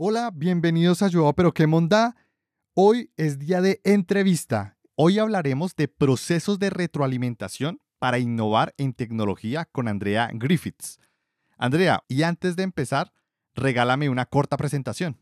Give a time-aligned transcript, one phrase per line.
[0.00, 2.14] Hola, bienvenidos a Yo, pero qué monda.
[2.72, 4.78] Hoy es día de entrevista.
[4.94, 11.00] Hoy hablaremos de procesos de retroalimentación para innovar en tecnología con Andrea Griffiths.
[11.56, 13.12] Andrea, y antes de empezar,
[13.56, 15.18] regálame una corta presentación.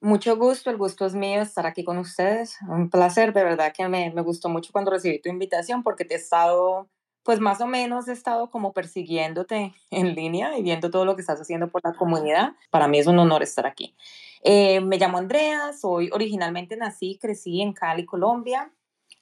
[0.00, 2.56] Mucho gusto, el gusto es mío estar aquí con ustedes.
[2.68, 6.18] Un placer, de verdad que me gustó mucho cuando recibí tu invitación porque te he
[6.18, 6.90] estado,
[7.30, 11.20] pues más o menos he estado como persiguiéndote en línea y viendo todo lo que
[11.20, 12.54] estás haciendo por la comunidad.
[12.70, 13.94] Para mí es un honor estar aquí.
[14.42, 18.72] Eh, me llamo Andrea, soy originalmente nací, crecí en Cali, Colombia.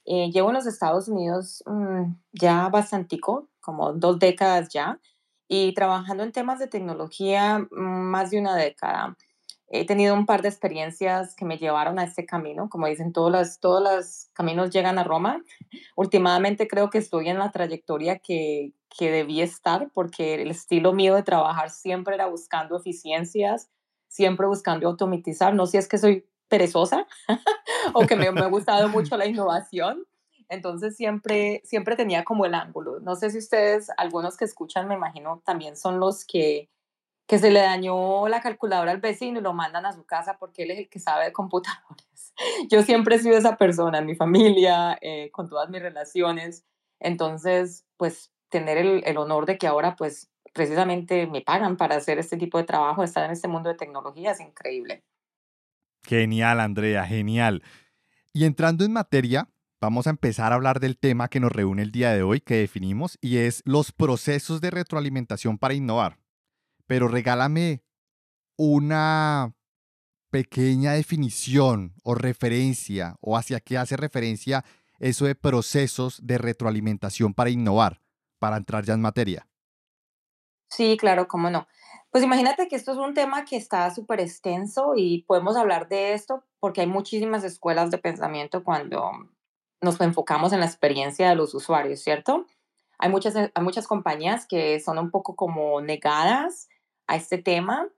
[0.05, 4.99] Eh, llevo en los Estados Unidos mm, ya bastantico, como dos décadas ya
[5.47, 9.15] y trabajando en temas de tecnología mm, más de una década.
[9.71, 12.69] He tenido un par de experiencias que me llevaron a este camino.
[12.69, 15.43] Como dicen, todos los, todos los caminos llegan a Roma.
[15.95, 21.15] Últimamente creo que estoy en la trayectoria que, que debí estar porque el estilo mío
[21.15, 23.69] de trabajar siempre era buscando eficiencias,
[24.07, 25.53] siempre buscando automatizar.
[25.53, 27.05] No sé si es que soy perezosa
[27.93, 30.03] o que me, me ha gustado mucho la innovación,
[30.49, 32.99] entonces siempre, siempre tenía como el ángulo.
[32.99, 36.69] No sé si ustedes, algunos que escuchan, me imagino, también son los que,
[37.29, 40.63] que se le dañó la calculadora al vecino y lo mandan a su casa porque
[40.63, 42.33] él es el que sabe de computadores.
[42.71, 46.65] Yo siempre he sido esa persona en mi familia, eh, con todas mis relaciones.
[46.99, 52.17] Entonces, pues tener el, el honor de que ahora, pues precisamente me pagan para hacer
[52.17, 55.03] este tipo de trabajo, estar en este mundo de tecnología es increíble.
[56.01, 57.61] Genial, Andrea, genial.
[58.33, 59.47] Y entrando en materia,
[59.79, 62.55] vamos a empezar a hablar del tema que nos reúne el día de hoy, que
[62.55, 66.17] definimos, y es los procesos de retroalimentación para innovar.
[66.89, 67.83] Pero regálame
[68.57, 69.53] una
[70.31, 74.65] pequeña definición o referencia o hacia qué hace referencia
[74.97, 78.01] eso de procesos de retroalimentación para innovar,
[78.39, 79.47] para entrar ya en materia.
[80.67, 81.67] Sí, claro, cómo no.
[82.09, 86.13] Pues imagínate que esto es un tema que está súper extenso y podemos hablar de
[86.13, 89.11] esto porque hay muchísimas escuelas de pensamiento cuando
[89.79, 92.47] nos enfocamos en la experiencia de los usuarios, ¿cierto?
[92.97, 96.67] Hay muchas, hay muchas compañías que son un poco como negadas
[97.09, 97.89] a este tema.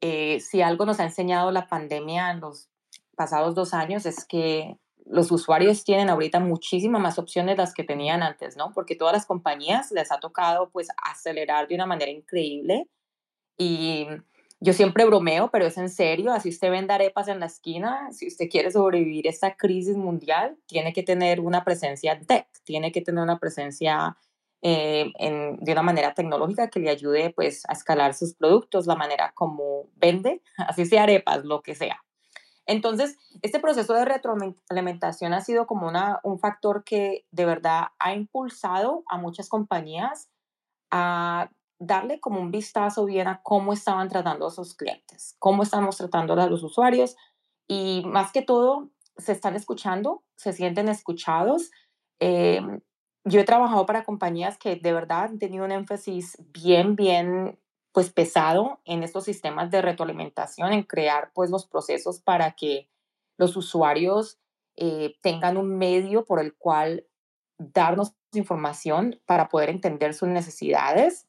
[0.00, 2.68] Eh, si algo nos ha enseñado la pandemia en los
[3.16, 8.22] pasados dos años es que los usuarios tienen ahorita muchísimas más opciones las que tenían
[8.24, 8.72] antes, ¿no?
[8.74, 12.88] Porque todas las compañías les ha tocado pues acelerar de una manera increíble
[13.56, 14.06] y
[14.58, 18.26] yo siempre bromeo, pero es en serio, así usted vende arepas en la esquina, si
[18.26, 23.00] usted quiere sobrevivir a esta crisis mundial, tiene que tener una presencia tech, tiene que
[23.00, 24.16] tener una presencia
[24.68, 28.96] eh, en, de una manera tecnológica que le ayude pues a escalar sus productos, la
[28.96, 32.02] manera como vende, así sea arepas, lo que sea.
[32.66, 38.12] Entonces, este proceso de retroalimentación ha sido como una, un factor que de verdad ha
[38.12, 40.30] impulsado a muchas compañías
[40.90, 45.96] a darle como un vistazo bien a cómo estaban tratando a sus clientes, cómo estamos
[45.96, 47.14] tratando a los usuarios
[47.68, 51.70] y más que todo se están escuchando, se sienten escuchados.
[52.18, 52.80] Em,
[53.26, 57.58] yo he trabajado para compañías que de verdad han tenido un énfasis bien, bien
[57.92, 62.88] pues pesado en estos sistemas de retroalimentación, en crear pues los procesos para que
[63.36, 64.38] los usuarios
[64.76, 67.06] eh, tengan un medio por el cual
[67.58, 71.26] darnos información para poder entender sus necesidades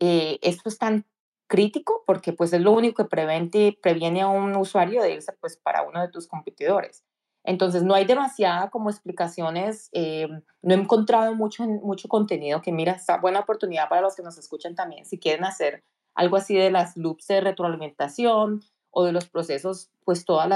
[0.00, 1.06] eh, esto es tan
[1.48, 5.56] crítico porque pues es lo único que prevente, previene a un usuario de irse pues
[5.56, 7.04] para uno de tus competidores.
[7.46, 10.28] Entonces no hay demasiada como explicaciones, eh,
[10.62, 14.36] no he encontrado mucho, mucho contenido que mira, está buena oportunidad para los que nos
[14.36, 15.84] escuchan también, si quieren hacer
[16.14, 20.48] algo así de las loops de retroalimentación o de los procesos, pues todos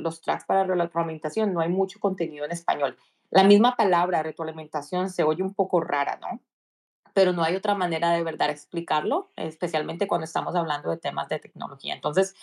[0.00, 2.96] los tracks para retroalimentación, no hay mucho contenido en español.
[3.30, 6.40] La misma palabra retroalimentación se oye un poco rara, ¿no?
[7.14, 11.38] pero no hay otra manera de verdad explicarlo, especialmente cuando estamos hablando de temas de
[11.38, 11.94] tecnología.
[11.94, 12.34] Entonces,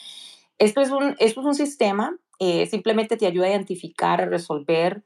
[0.58, 5.03] esto es un, esto es un sistema, eh, simplemente te ayuda a identificar, a resolver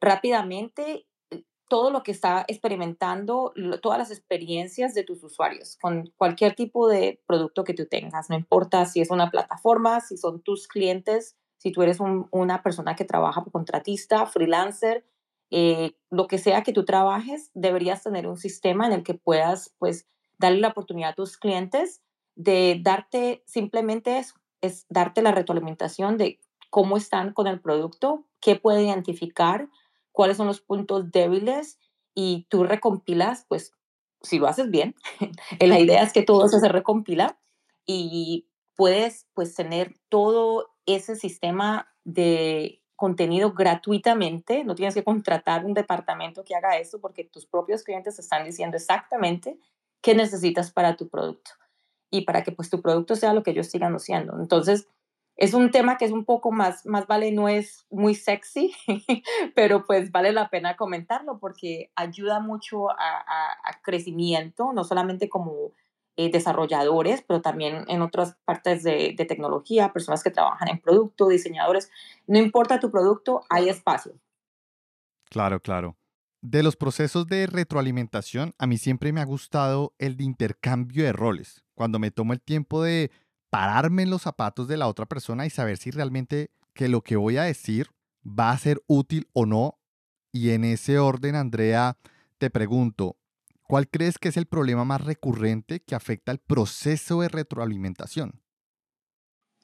[0.00, 6.54] rápidamente eh, todo lo que está experimentando, todas las experiencias de tus usuarios con cualquier
[6.54, 8.30] tipo de producto que tú tengas.
[8.30, 12.96] No importa si es una plataforma, si son tus clientes, si tú eres una persona
[12.96, 15.04] que trabaja por contratista, freelancer,
[15.50, 19.74] eh, lo que sea que tú trabajes, deberías tener un sistema en el que puedas,
[19.78, 20.06] pues,
[20.38, 22.00] darle la oportunidad a tus clientes
[22.34, 24.18] de darte simplemente
[24.62, 29.68] es darte la retroalimentación de cómo están con el producto, qué puede identificar,
[30.12, 31.78] cuáles son los puntos débiles
[32.14, 33.72] y tú recompilas, pues,
[34.22, 34.94] si lo haces bien,
[35.60, 37.38] la idea es que todo eso se recompila
[37.86, 45.72] y puedes, pues, tener todo ese sistema de contenido gratuitamente, no tienes que contratar un
[45.72, 49.56] departamento que haga eso porque tus propios clientes están diciendo exactamente
[50.00, 51.52] qué necesitas para tu producto
[52.10, 54.40] y para que pues tu producto sea lo que ellos sigan haciendo.
[54.40, 54.88] Entonces,
[55.38, 58.74] es un tema que es un poco más, más vale, no es muy sexy,
[59.54, 65.72] pero pues vale la pena comentarlo porque ayuda mucho a, crecimiento, no solamente como
[66.16, 71.28] eh, desarrolladores, pero también en otras partes de, de, tecnología, personas que trabajan en producto,
[71.28, 71.88] diseñadores.
[72.26, 74.14] No importa tu producto, hay espacio.
[75.30, 75.96] Claro, claro.
[76.42, 81.12] De los procesos de retroalimentación, a mí siempre me ha gustado el de intercambio de
[81.12, 81.64] roles.
[81.74, 83.12] Cuando me tomo el tiempo de
[83.50, 87.16] pararme en los zapatos de la otra persona y saber si realmente que lo que
[87.16, 87.88] voy a decir
[88.24, 89.78] va a ser útil o no.
[90.32, 91.96] Y en ese orden, Andrea,
[92.38, 93.16] te pregunto,
[93.62, 98.40] ¿cuál crees que es el problema más recurrente que afecta el proceso de retroalimentación?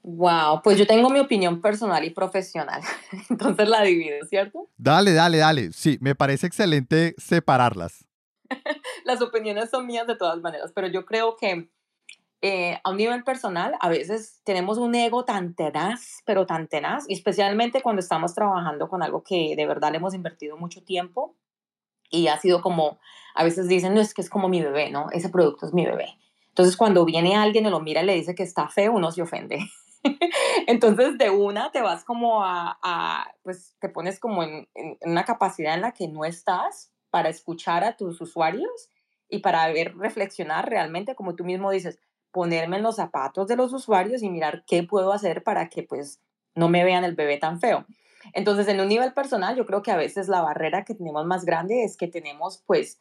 [0.02, 2.82] Wow, pues yo tengo mi opinión personal y profesional,
[3.30, 4.68] entonces la divido, ¿cierto?
[4.76, 5.72] Dale, dale, dale.
[5.72, 8.06] Sí, me parece excelente separarlas.
[9.04, 11.70] Las opiniones son mías de todas maneras, pero yo creo que
[12.46, 17.06] eh, a un nivel personal, a veces tenemos un ego tan tenaz, pero tan tenaz,
[17.08, 21.34] y especialmente cuando estamos trabajando con algo que de verdad le hemos invertido mucho tiempo
[22.10, 22.98] y ha sido como,
[23.34, 25.06] a veces dicen, no, es que es como mi bebé, ¿no?
[25.12, 26.18] Ese producto es mi bebé.
[26.48, 29.22] Entonces, cuando viene alguien y lo mira y le dice que está feo, uno se
[29.22, 29.60] ofende.
[30.66, 35.72] Entonces, de una te vas como a, pues te pones como en, en, una capacidad
[35.72, 38.90] en la que no estás para escuchar a tus usuarios
[39.30, 41.98] y para ver, reflexionar realmente, como tú mismo dices,
[42.34, 46.20] ponerme en los zapatos de los usuarios y mirar qué puedo hacer para que pues
[46.56, 47.86] no me vean el bebé tan feo.
[48.32, 51.44] Entonces, en un nivel personal, yo creo que a veces la barrera que tenemos más
[51.44, 53.00] grande es que tenemos pues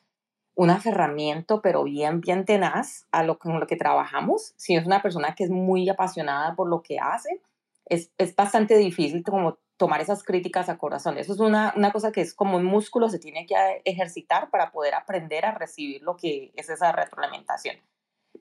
[0.55, 4.53] un aferramiento, pero bien, bien tenaz a lo con lo que trabajamos.
[4.55, 7.41] Si es una persona que es muy apasionada por lo que hace,
[7.85, 11.17] es, es bastante difícil como tomar esas críticas a corazón.
[11.17, 14.71] Eso es una, una cosa que es como un músculo, se tiene que ejercitar para
[14.71, 17.77] poder aprender a recibir lo que es esa retroalimentación.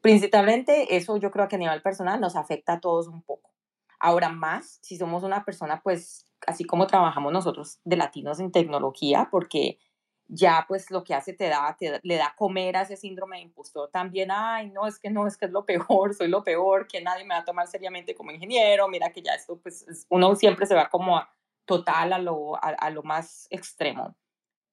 [0.02, 3.54] Principalmente eso yo creo que a nivel personal nos afecta a todos un poco.
[4.00, 9.28] Ahora más, si somos una persona, pues así como trabajamos nosotros de latinos en tecnología,
[9.30, 9.78] porque
[10.26, 13.42] ya pues lo que hace te da, te, le da comer a ese síndrome de
[13.42, 16.88] impostor también, ay, no, es que no, es que es lo peor, soy lo peor,
[16.88, 20.34] que nadie me va a tomar seriamente como ingeniero, mira que ya esto, pues uno
[20.34, 21.22] siempre se va como
[21.64, 24.16] total a lo, a lo más extremo.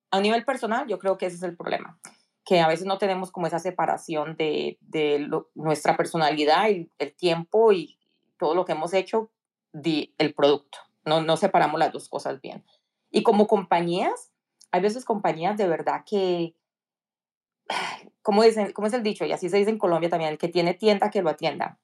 [0.09, 1.99] A nivel personal, yo creo que ese es el problema
[2.49, 4.79] que a veces no tenemos como esa separación de,
[5.53, 7.99] nuestra personalidad y el tiempo y
[8.39, 9.29] todo lo que hemos hecho
[9.71, 10.79] del el producto.
[11.05, 12.65] No, no separamos las dos cosas bien.
[13.11, 14.31] Y como compañías,
[14.71, 16.55] hay veces compañías de verdad que,
[18.23, 20.47] como, dicen, como es el dicho, y así se dice en Colombia también, el que
[20.47, 21.79] tiene tienda, que lo atienda.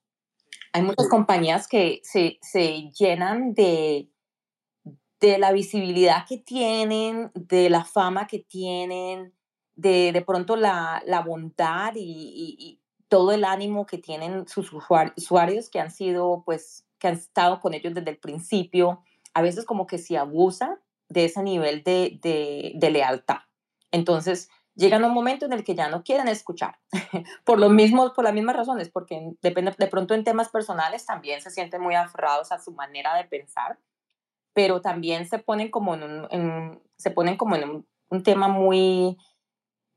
[0.73, 4.09] Hay muchas compañías que se, se llenan de,
[5.19, 9.34] de la visibilidad que tienen, de la fama que tienen,
[9.75, 15.79] de, de pronto la, la bondad y, todo el ánimo que tienen sus usuarios que
[15.79, 19.03] han sido, pues, que han estado con ellos desde el principio,
[19.35, 22.19] a veces como que se abusa de ese nivel de,
[22.73, 23.41] de, lealtad.
[23.91, 26.79] Entonces, llegan un momento en el que ya no quieren escuchar,
[27.45, 31.41] por, lo mismo, por las mismas razones, porque depende, de pronto en temas personales también
[31.41, 33.77] se sienten muy aferrados a su manera de pensar,
[34.53, 39.17] pero también se ponen como en se ponen como en un tema muy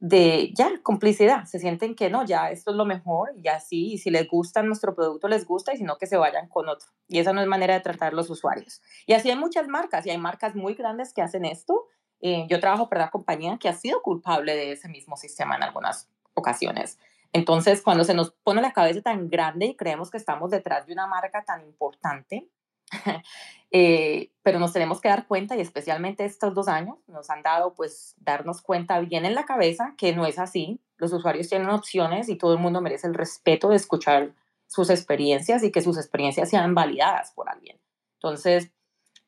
[0.01, 3.99] de ya complicidad, se sienten que no, ya esto es lo mejor y así, y
[3.99, 6.89] si les gusta nuestro producto, les gusta, y si no, que se vayan con otro.
[7.09, 8.81] Y esa no es manera de tratar los usuarios.
[9.07, 11.87] Y así hay muchas marcas, y hay marcas muy grandes que hacen esto.
[12.21, 15.65] Eh, yo trabajo para una compañía que ha sido culpable de ese mismo sistema en
[15.65, 16.99] algunas ocasiones.
[17.33, 20.93] Entonces, cuando se nos pone la cabeza tan grande y creemos que estamos detrás de
[20.93, 22.49] una marca tan importante,
[23.71, 27.75] Eh, pero nos tenemos que dar cuenta y especialmente estos dos años nos han dado
[27.75, 30.81] pues darnos cuenta bien en la cabeza que no es así.
[30.97, 34.33] Los usuarios tienen opciones y todo el mundo merece el respeto de escuchar
[34.69, 37.79] sus experiencias y que sus experiencias sean validadas por alguien.
[38.15, 38.71] Entonces,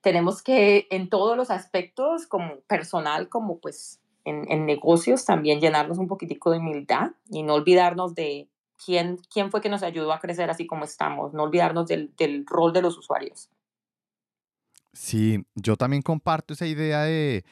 [0.01, 6.07] tenemos que en todos los aspectos, como personal, como pues en, negocios, también llenarnos un
[6.07, 8.49] poquitico de humildad y no olvidarnos de
[8.85, 12.45] quién, quién fue que nos ayudó a crecer así como estamos, no olvidarnos del, del
[12.47, 13.49] rol de los usuarios.
[14.93, 17.45] Sí, yo también comparto esa idea de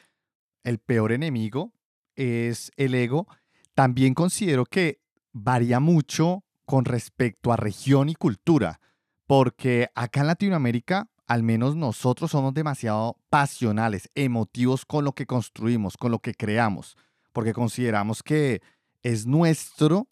[0.63, 1.71] el peor enemigo
[2.15, 3.27] es el ego.
[3.73, 4.99] También considero que
[5.31, 8.79] varía mucho con respecto a región y cultura,
[9.25, 15.97] porque acá en Latinoamérica, al menos nosotros somos demasiado pasionales, emotivos con lo que construimos,
[15.97, 16.97] con lo que creamos,
[17.31, 18.61] porque consideramos que
[19.01, 20.07] es nuestro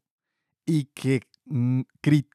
[0.67, 1.81] y que, mm,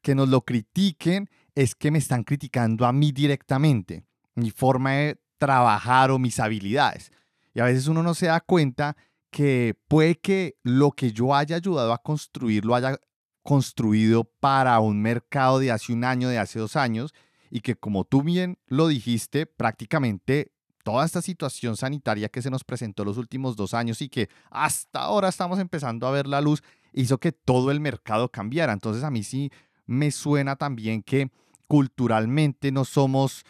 [0.02, 5.20] que nos lo critiquen es que me están criticando a mí directamente mi forma de
[5.38, 7.12] trabajar o mis habilidades.
[7.54, 8.96] Y a veces uno no se da cuenta
[9.30, 12.98] que puede que lo que yo haya ayudado a construir lo haya
[13.42, 17.12] construido para un mercado de hace un año, de hace dos años,
[17.50, 22.64] y que como tú bien lo dijiste, prácticamente toda esta situación sanitaria que se nos
[22.64, 26.62] presentó los últimos dos años y que hasta ahora estamos empezando a ver la luz,
[26.92, 28.72] hizo que todo el mercado cambiara.
[28.72, 29.50] Entonces a mí sí
[29.86, 31.30] me suena también que
[31.66, 33.44] culturalmente no somos,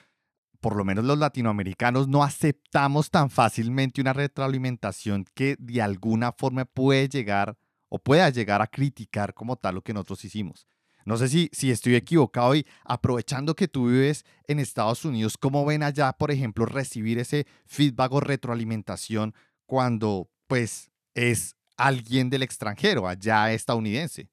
[0.60, 6.64] por lo menos los latinoamericanos, no aceptamos tan fácilmente una retroalimentación que de alguna forma
[6.64, 7.56] puede llegar
[7.88, 10.66] o pueda llegar a criticar como tal lo que nosotros hicimos.
[11.04, 15.64] No sé si, si estoy equivocado y aprovechando que tú vives en Estados Unidos, ¿cómo
[15.64, 19.34] ven allá, por ejemplo, recibir ese feedback o retroalimentación
[19.66, 24.28] cuando pues es alguien del extranjero, allá estadounidense?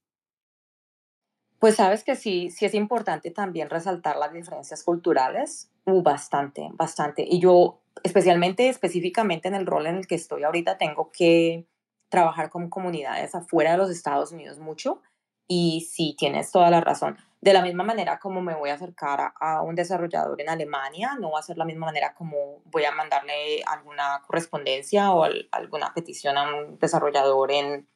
[1.59, 7.25] Pues sabes que sí, sí es importante también resaltar las diferencias culturales, uh, bastante, bastante.
[7.29, 11.67] Y yo, especialmente, específicamente en el rol en el que estoy ahorita, tengo que
[12.07, 15.01] trabajar con comunidades afuera de los Estados Unidos mucho
[15.51, 17.17] y sí, tienes toda la razón.
[17.41, 21.31] De la misma manera como me voy a acercar a, un desarrollador en Alemania, no
[21.31, 26.37] va a ser la misma manera como voy a mandarle alguna correspondencia o alguna petición
[26.37, 27.87] a un desarrollador en,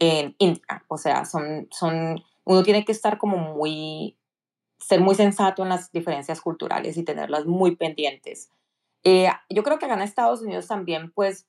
[0.00, 0.84] en India.
[0.88, 4.18] O sea, son, son, uno tiene que estar como muy,
[4.80, 8.50] ser muy sensato en las diferencias culturales y tenerlas muy pendientes.
[9.04, 11.46] Eh, yo creo que acá en Estados Unidos también, pues,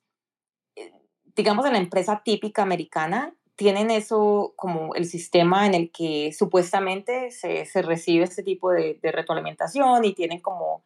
[0.76, 0.92] eh,
[1.34, 7.30] digamos en la empresa típica americana, tienen eso como el sistema en el que supuestamente
[7.30, 10.84] se, se recibe este tipo de, de, retroalimentación y tienen como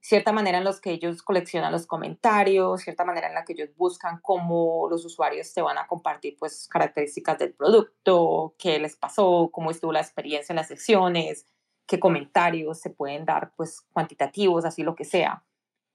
[0.00, 3.70] cierta manera en los que ellos coleccionan los comentarios, cierta manera en la que ellos
[3.76, 9.48] buscan cómo los usuarios te van a compartir pues características del producto, qué les pasó,
[9.52, 11.46] cómo estuvo la experiencia en las secciones,
[11.86, 15.44] qué comentarios se pueden dar pues cuantitativos, así lo que sea.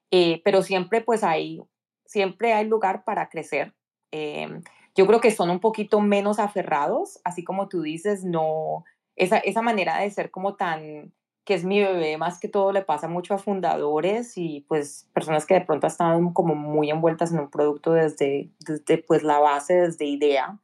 [0.09, 1.61] Eh, pero siempre pues hay,
[2.05, 3.75] siempre hay lugar para crecer.
[4.11, 4.61] Eh,
[4.97, 8.83] yo creo que son un poquito menos aferrados, así como tú dices, no,
[9.15, 11.13] esa, esa manera de ser como tan,
[11.45, 15.45] que es mi bebé, más que todo le pasa mucho a fundadores y pues personas
[15.45, 19.75] que de pronto están como muy envueltas en un producto desde, desde pues la base,
[19.75, 20.59] desde idea,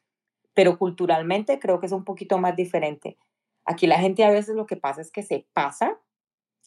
[0.56, 3.20] pero culturalmente creo que es un poquito más diferente.
[3.66, 6.00] Aquí la gente a veces lo que pasa es que se pasa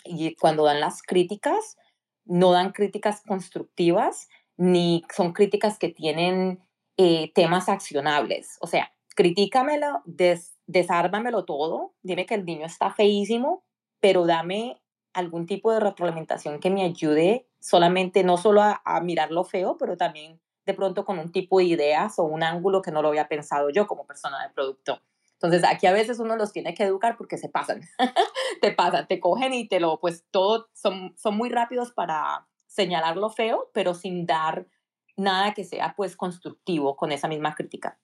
[0.05, 1.77] y cuando dan las críticas,
[2.25, 6.61] no dan críticas constructivas, ni son críticas que tienen
[6.97, 8.57] eh, temas accionables.
[8.61, 13.65] O sea, critícamelo, des, desármamelo todo, dime que el niño está feísimo,
[14.01, 19.31] pero dame algún tipo de retroalimentación que me ayude solamente, no solo a, a mirar
[19.31, 22.91] lo feo, pero también de pronto con un tipo de ideas o un ángulo que
[22.91, 25.01] no lo había pensado yo como persona de producto.
[25.35, 27.83] Entonces, aquí a veces uno los tiene que educar porque se pasan,
[28.61, 33.17] te pasan, te cogen y te lo, pues todo, son, son muy rápidos para señalar
[33.17, 34.67] lo feo, pero sin dar
[35.17, 37.99] nada que sea pues constructivo con esa misma crítica.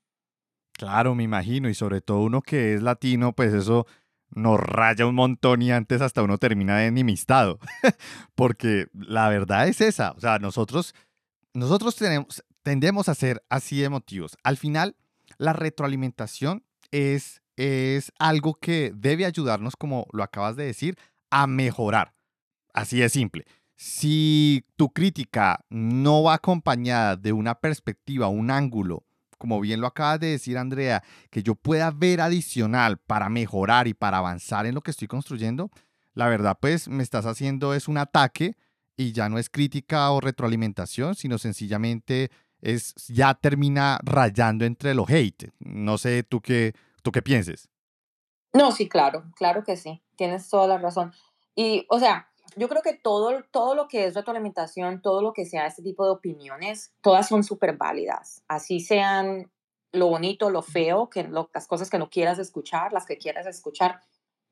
[0.73, 3.87] Claro, me imagino, y sobre todo uno que es latino, pues eso
[4.31, 7.59] nos raya un montón y antes hasta uno termina de enemistado,
[8.35, 10.95] porque la verdad es esa, o sea, nosotros,
[11.53, 14.37] nosotros tenemos, tendemos a ser así emotivos.
[14.43, 14.97] Al final,
[15.37, 20.97] la retroalimentación es, es algo que debe ayudarnos, como lo acabas de decir,
[21.31, 22.15] a mejorar.
[22.73, 23.45] Así de simple
[23.83, 29.03] si tu crítica no va acompañada de una perspectiva, un ángulo,
[29.39, 33.95] como bien lo acabas de decir Andrea, que yo pueda ver adicional para mejorar y
[33.95, 35.69] para avanzar en lo que estoy construyendo,
[36.15, 38.57] la verdad pues me estás haciendo es un ataque
[38.97, 45.11] y ya no es crítica o retroalimentación, sino sencillamente es ya termina rayando entre los
[45.11, 45.51] hate.
[45.59, 46.73] No sé tú qué
[47.03, 47.69] tú qué pienses.
[48.53, 50.05] No, sí, claro, claro que sí.
[50.15, 51.13] Tienes toda la razón.
[51.57, 55.47] Y o sea, yo creo que todo, todo lo que es retroalimentación, todo lo que
[55.47, 58.43] sea este tipo de opiniones, todas son súper válidas.
[58.49, 59.51] Así sean
[59.93, 64.01] lo bonito, lo feo, que las cosas que no quieras escuchar, las que quieras escuchar.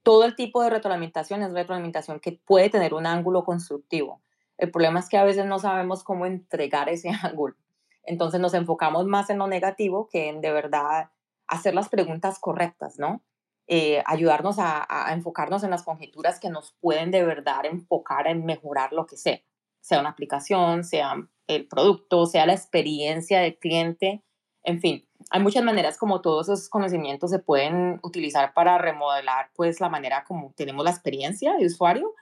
[0.03, 4.23] Todo el tipo de retroalimentación es retroalimentación que puede tener un ángulo constructivo.
[4.57, 7.57] El problema es que a veces no sabemos cómo entregar ese ángulo.
[8.03, 11.11] Entonces nos enfocamos más en lo negativo que en de verdad
[11.47, 13.23] hacer las preguntas correctas, ¿no?
[13.73, 18.93] Eh, ayudarnos a, enfocarnos en las conjeturas que nos pueden de verdad enfocar en mejorar
[18.93, 19.41] lo que sea,
[19.81, 21.15] sea una aplicación, sea
[21.47, 24.25] el producto, sea la experiencia del cliente,
[24.65, 29.81] en fin, hay muchas maneras como todos esos conocimientos se pueden utilizar para remodelar pues
[29.81, 32.13] la manera como tenemos la experiencia de usuario,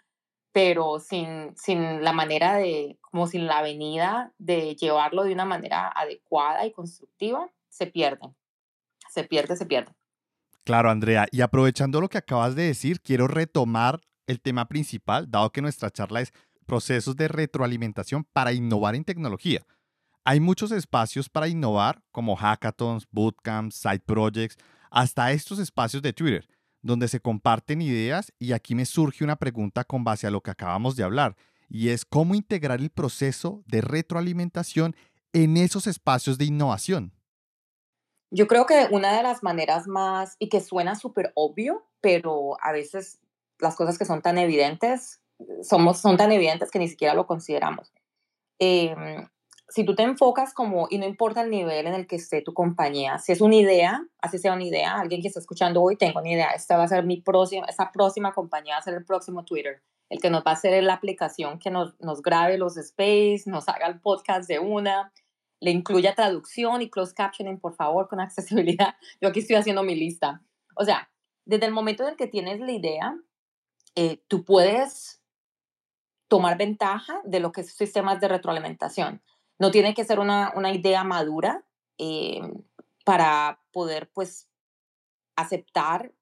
[0.52, 5.88] pero sin, sin la manera de, como sin la avenida de llevarlo de una manera
[5.88, 8.28] adecuada y constructiva, se pierde,
[9.08, 9.97] se pierde, se pierde.
[10.64, 11.26] Claro, Andrea.
[11.30, 15.90] Y aprovechando lo que acabas de decir, quiero retomar el tema principal, dado que nuestra
[15.90, 16.32] charla es
[16.66, 19.64] procesos de retroalimentación para innovar en tecnología.
[20.24, 24.58] Hay muchos espacios para innovar, como hackathons, bootcamps, side projects,
[24.90, 26.46] hasta estos espacios de Twitter,
[26.82, 30.50] donde se comparten ideas y aquí me surge una pregunta con base a lo que
[30.50, 31.34] acabamos de hablar
[31.68, 34.96] y es cómo integrar el proceso de retroalimentación
[35.32, 37.12] en esos espacios de innovación.
[38.30, 42.72] Yo creo que una de las maneras más, y que suena súper obvio, pero a
[42.72, 43.20] veces
[43.58, 45.20] las cosas que son tan evidentes,
[45.62, 47.92] somos, son tan evidentes que ni siquiera lo consideramos.
[48.58, 49.28] Em,
[49.68, 52.54] si tú te enfocas como, y no importa el nivel en el que esté tu
[52.54, 56.20] compañía, si es una idea, así sea una idea, alguien que está escuchando hoy, tengo
[56.20, 59.04] una idea, esta va a ser mi próxima, esa próxima compañía va a ser el
[59.04, 62.76] próximo Twitter, el que nos va a hacer la aplicación que nos, nos grabe los
[62.78, 65.12] space, nos haga el podcast de una,
[65.60, 68.94] le incluya traducción y closed captioning, por favor, con accesibilidad.
[69.20, 70.42] Yo aquí estoy haciendo mi lista.
[70.74, 71.10] O sea,
[71.44, 73.16] desde el momento en el que tienes la idea,
[73.94, 75.22] eh, tú puedes
[76.28, 79.22] tomar ventaja de lo que es sistemas de retroalimentación.
[79.58, 81.64] No tiene que ser una, una idea madura
[81.96, 82.40] eh,
[83.04, 84.48] para poder, pues,
[85.36, 86.12] aceptar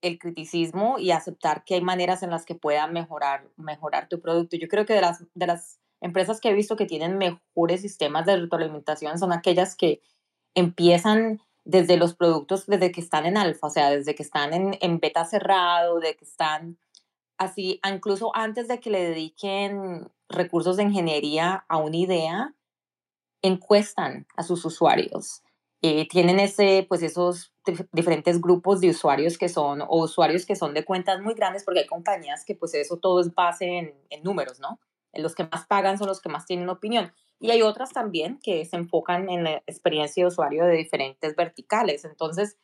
[0.00, 4.56] el criticismo y aceptar que hay maneras en las que puedan mejorar, mejorar tu producto.
[4.56, 8.26] Yo creo que de las, de las empresas que he visto que tienen mejores sistemas
[8.26, 10.00] de retroalimentación son aquellas que
[10.54, 14.76] empiezan desde los productos, desde que están en alfa, o sea, desde que están en,
[14.80, 16.78] en beta cerrado, de que están
[17.38, 22.54] así, incluso antes de que le dediquen recursos de ingeniería a una idea,
[23.42, 25.42] encuestan a sus usuarios.
[25.82, 27.54] Eh, tienen ese, pues esos
[27.92, 31.80] diferentes grupos de usuarios que son, o usuarios que son de cuentas muy grandes, porque
[31.80, 34.78] hay compañías que pues eso todo es base en, en números, ¿no?
[35.12, 37.12] Los que más pagan son los que más tienen opinión.
[37.38, 42.04] Y hay otras también que se enfocan en la experiencia de usuario de diferentes verticales.
[42.04, 42.58] Entonces,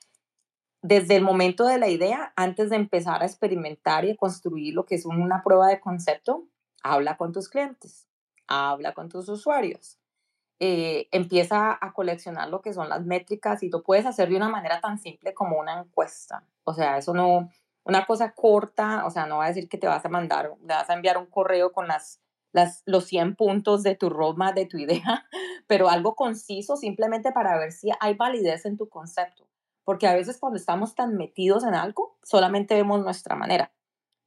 [0.82, 4.94] desde el momento de la idea, antes de empezar a experimentar y construir lo que
[4.94, 6.46] es una prueba de concepto,
[6.82, 8.06] habla con tus clientes,
[8.46, 9.98] habla con tus usuarios,
[10.60, 14.48] eh, empieza a coleccionar lo que son las métricas y tú puedes hacer de una
[14.48, 16.44] manera tan simple como una encuesta.
[16.64, 17.50] O sea, eso no,
[17.84, 20.74] una cosa corta, o sea, no va a decir que te vas a mandar, le
[20.74, 22.20] vas a enviar un correo con las
[22.84, 25.26] los 100 puntos de tu roadmap, de tu idea,
[25.66, 29.48] pero algo conciso simplemente para ver si hay validez en tu concepto.
[29.84, 33.72] Porque a veces cuando estamos tan metidos en algo, solamente vemos nuestra manera.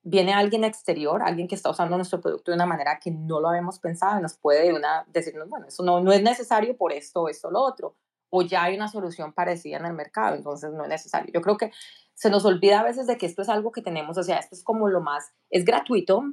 [0.01, 3.49] Viene alguien exterior, alguien que está usando nuestro producto de una manera que no lo
[3.49, 7.27] habíamos pensado y nos puede una, decirnos, bueno, eso no, no es necesario por esto,
[7.27, 7.97] esto, lo otro.
[8.29, 11.31] O ya hay una solución parecida en el mercado, entonces no es necesario.
[11.33, 11.71] Yo creo que
[12.13, 14.55] se nos olvida a veces de que esto es algo que tenemos, o sea, esto
[14.55, 16.23] es como lo más, es gratuito,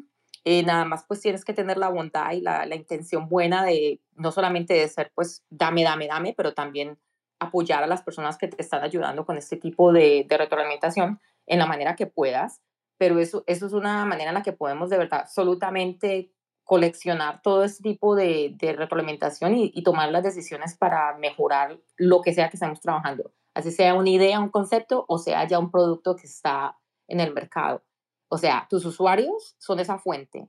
[0.48, 4.00] eh, nada más pues tienes que tener la bondad y la, la, intención buena de
[4.14, 7.00] no solamente de ser pues dame, dame, dame, pero también
[7.40, 11.58] apoyar a las personas que te están ayudando con este tipo de, de retroalimentación en
[11.58, 12.62] la manera que puedas.
[12.96, 16.30] Pero eso, eso es una manera en la que podemos de verdad absolutamente
[16.62, 22.32] coleccionar todo este tipo de, de retroalimentación y, tomar las decisiones para mejorar lo que
[22.32, 23.32] sea que estamos trabajando.
[23.52, 26.78] Así sea una idea, un concepto o sea ya un producto que está
[27.08, 27.82] en el mercado.
[28.28, 30.48] O sea, tus usuarios son esa fuente.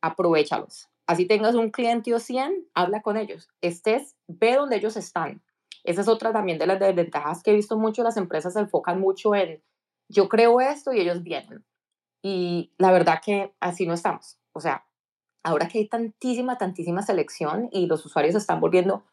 [0.00, 0.88] Aprovechalos.
[1.06, 3.48] Así tengas un cliente o 100, habla con ellos.
[3.60, 5.42] Estés, ve donde ellos están.
[5.84, 8.04] Esa es otra también de las desventajas que he visto mucho.
[8.04, 9.62] Las empresas se enfocan mucho en
[10.08, 11.64] yo creo esto y ellos vienen.
[12.22, 14.38] Y la verdad que así no estamos.
[14.52, 14.86] O sea,
[15.42, 19.04] ahora que hay tantísima, tantísima selección y los usuarios están volviendo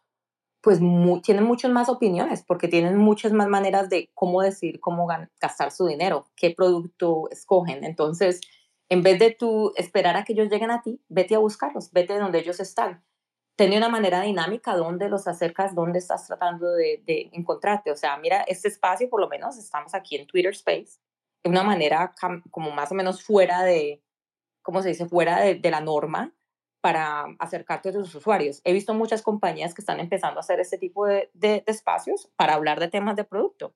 [0.61, 0.79] pues
[1.23, 5.07] tienen muchas más opiniones porque tienen muchas más maneras de cómo decir cómo
[5.39, 7.83] gastar su dinero, qué producto escogen.
[7.83, 8.41] Entonces,
[8.89, 12.17] en vez de tú esperar a que ellos lleguen a ti, vete a buscarlos, vete
[12.17, 13.03] donde ellos están.
[13.55, 17.91] Ten una manera dinámica donde los acercas, donde estás tratando de, de, encontrarte.
[17.91, 20.99] O sea, mira, este espacio, por lo menos, estamos aquí en Twitter Space,
[21.43, 22.13] de una manera
[22.51, 24.01] como más o menos fuera de,
[24.61, 25.07] ¿cómo se dice?
[25.07, 26.33] Fuera de la norma,
[26.81, 28.61] para acercarte a tus usuarios.
[28.63, 32.53] He visto muchas compañías que están empezando a hacer este tipo de, de, espacios para
[32.53, 33.73] hablar de temas de producto.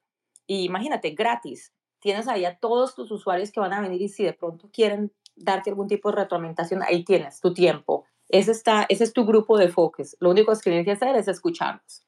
[0.48, 1.74] Y imagínate, gratis.
[2.00, 5.12] Tienes ahí a todos tus usuarios que van a venir y si de pronto quieren
[5.36, 8.06] darte algún tipo de retroalimentación, ahí tienes tu tiempo.
[8.30, 10.16] Ese, está, ese es tu grupo de focus.
[10.20, 12.06] Lo único que tienes que hacer es escucharlos.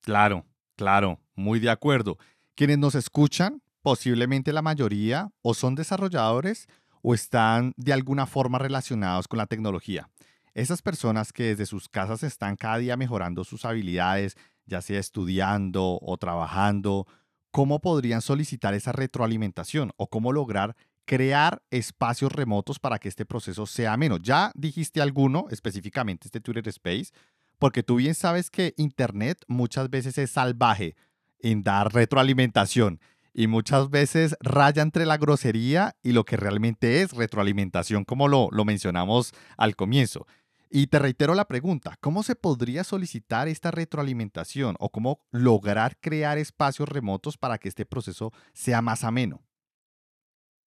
[0.00, 0.44] Claro,
[0.76, 2.18] claro, muy de acuerdo.
[2.54, 6.68] Quienes nos escuchan, posiblemente la mayoría, o son desarrolladores
[7.02, 10.08] o están de alguna forma relacionados con la tecnología.
[10.54, 14.36] Esas personas que desde sus casas están cada día mejorando sus habilidades,
[14.66, 17.06] ya sea estudiando o trabajando,
[17.50, 23.66] ¿cómo podrían solicitar esa retroalimentación o cómo lograr crear espacios remotos para que este proceso
[23.66, 24.20] sea menos?
[24.22, 27.12] Ya dijiste alguno, específicamente este Twitter Space,
[27.58, 30.96] porque tú bien sabes que Internet muchas veces es salvaje
[31.38, 33.00] en dar retroalimentación
[33.34, 38.48] y muchas veces raya entre la grosería y lo que realmente es retroalimentación, como lo,
[38.50, 40.26] lo mencionamos al comienzo.
[40.70, 46.38] Y te reitero la pregunta, ¿cómo se podría solicitar esta retroalimentación o cómo lograr crear
[46.38, 49.42] espacios remotos para que este proceso sea más ameno?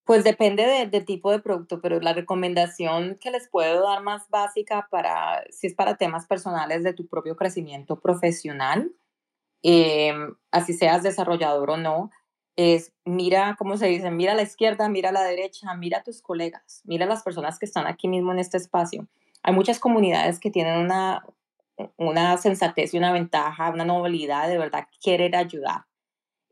[0.05, 4.29] Pues depende de- del tipo de producto, pero la recomendación que les puedo dar más
[4.29, 8.91] básica para, si es para temas personales de tu propio crecimiento profesional,
[9.63, 12.11] em, así seas desarrollador o no,
[12.55, 14.11] es mira, ¿cómo se dice?
[14.11, 17.23] Mira a la izquierda, mira a la derecha, mira a tus colegas, mira a las
[17.23, 19.07] personas que están aquí mismo en este espacio.
[19.43, 21.23] Hay muchas comunidades que tienen una,
[21.97, 25.85] una sensatez y una ventaja, una novedad de verdad querer ayudar.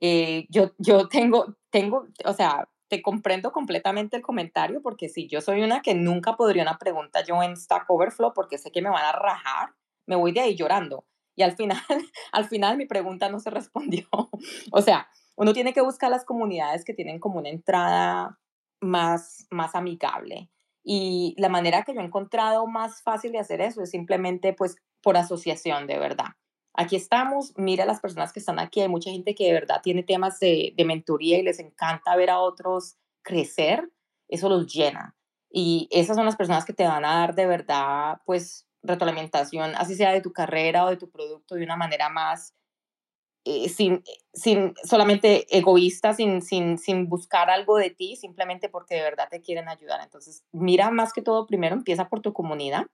[0.02, 5.42] Eh, yo, yo tengo, tengo, o sea, te comprendo completamente el comentario porque si yo
[5.42, 8.90] soy una que nunca podría una pregunta yo en Stack Overflow porque sé que me
[8.90, 9.70] van a rajar,
[10.06, 11.06] me voy de ahí llorando.
[11.36, 11.82] Y al final,
[12.32, 14.08] al final mi pregunta no se respondió.
[14.72, 18.40] o sea, uno tiene que buscar las comunidades que tienen como una entrada
[18.82, 20.50] más, más amigable.
[20.84, 24.76] Y la manera que yo he encontrado más fácil de hacer eso es simplemente pues
[25.02, 26.36] por asociación de verdad.
[26.76, 30.04] Aquí estamos, mira las personas que están aquí, hay mucha gente que de verdad tiene
[30.04, 33.90] temas de, de mentoría y les encanta ver a otros crecer,
[34.28, 35.16] eso los llena.
[35.50, 39.96] Y esas son las personas que te van a dar de verdad pues retroalimentación, así
[39.96, 42.56] sea de tu carrera o de tu producto, de una manera más
[43.46, 44.04] eh, sin,
[44.34, 49.42] sin solamente egoísta, sin, sin, sin buscar algo de ti, simplemente porque de verdad te
[49.42, 50.00] quieren ayudar.
[50.02, 52.88] Entonces, mira más que todo, primero empieza por tu comunidad.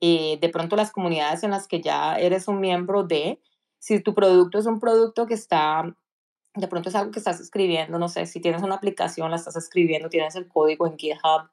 [0.00, 3.40] Eh, de pronto las comunidades en las que ya eres un miembro de,
[3.78, 5.96] si tu producto es un producto que está,
[6.54, 9.56] de pronto es algo que estás escribiendo, no sé, si tienes una aplicación, la estás
[9.56, 11.48] escribiendo, tienes el código en GitHub,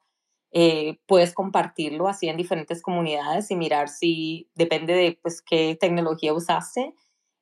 [0.50, 6.34] eh, puedes compartirlo así en diferentes comunidades y mirar si depende de pues qué tecnología
[6.34, 6.94] usaste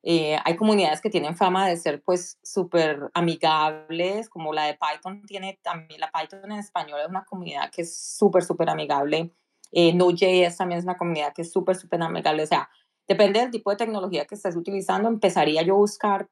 [0.05, 5.21] eh, hay comunidades que tienen fama de ser pues súper amigables, como la de Python
[5.25, 9.33] tiene también, la Python en español es una comunidad que es súper, súper amigable.
[9.71, 12.43] Eh, Node.js también es una comunidad que es súper, súper amigable.
[12.43, 12.69] O sea,
[13.07, 16.29] depende del tipo de tecnología que estés utilizando, empezaría yo a buscar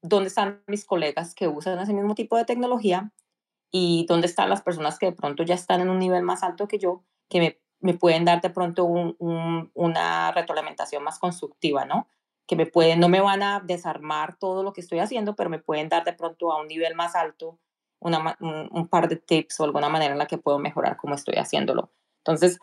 [0.00, 3.12] dónde están mis colegas que usan ese mismo tipo de tecnología
[3.72, 6.68] y dónde están las personas que de pronto ya están en un nivel más alto
[6.68, 11.84] que yo, que me, me pueden dar de pronto un, un, una retroalimentación más constructiva,
[11.84, 12.06] ¿no?
[12.52, 15.58] Que me pueden, no me van a desarmar todo lo que estoy haciendo, pero me
[15.58, 17.58] pueden dar de pronto a un nivel más alto
[17.98, 21.90] un, par de tips o alguna manera en la que puedo mejorar cómo estoy haciéndolo.
[22.18, 22.58] Entonces,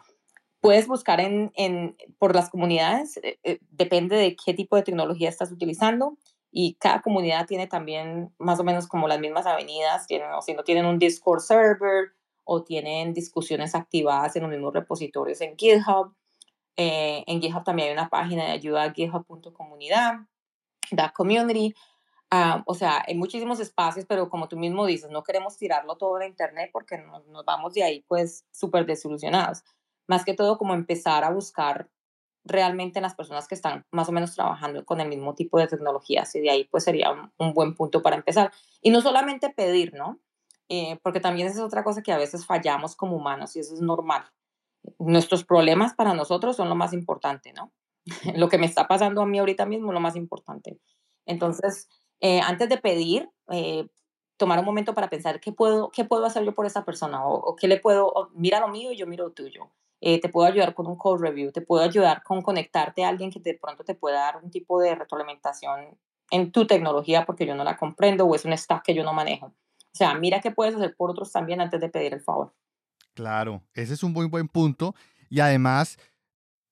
[0.62, 5.28] puedes buscar en, en por las comunidades, eh, eh, depende de qué tipo de tecnología
[5.28, 6.20] estás utilizando
[6.52, 10.54] y cada comunidad tiene también más o menos como las mismas avenidas, tienen, o si
[10.54, 12.12] no tienen un Discord server
[12.44, 16.14] o tienen discusiones activadas en los mismos repositorios en GitHub
[16.82, 20.20] eh, en GitHub también hay una página de ayuda, github.comunidad,
[20.92, 21.76] da community.
[22.32, 26.22] Uh, o sea, hay muchísimos espacios, pero como tú mismo dices, no queremos tirarlo todo
[26.22, 29.64] en internet porque nos, nos vamos de ahí pues súper desilusionados.
[30.08, 31.90] Más que todo como empezar a buscar
[32.46, 35.68] realmente en las personas que están más o menos trabajando con el mismo tipo de
[35.68, 38.54] tecnologías y de ahí pues sería un, un buen punto para empezar.
[38.82, 40.18] Y no solamente pedir, ¿no?
[40.70, 43.74] Eh, porque también esa es otra cosa que a veces fallamos como humanos y eso
[43.74, 44.32] es normal
[44.98, 47.72] nuestros problemas para nosotros son lo más importante, ¿no?
[48.36, 50.80] lo que me está pasando a mí ahorita mismo es lo más importante.
[51.26, 51.90] Entonces,
[52.22, 53.88] eh, antes de pedir, eh,
[54.38, 57.34] tomar un momento para pensar qué puedo, qué puedo hacer yo por esa persona o,
[57.36, 59.70] o qué le puedo, o, mira lo mío y yo miro lo tuyo.
[60.02, 63.32] Eh, te puedo ayudar con un code review, te puedo ayudar con conectarte a alguien
[63.32, 65.98] que de pronto te pueda dar un tipo de retroalimentación
[66.32, 69.14] en tu tecnología porque yo no la comprendo o es un stack que yo no
[69.14, 69.48] manejo.
[69.48, 72.54] O sea, mira qué puedes hacer por otros también antes de pedir el favor.
[73.20, 74.96] Claro, ese es un muy buen punto.
[75.30, 75.98] Y además,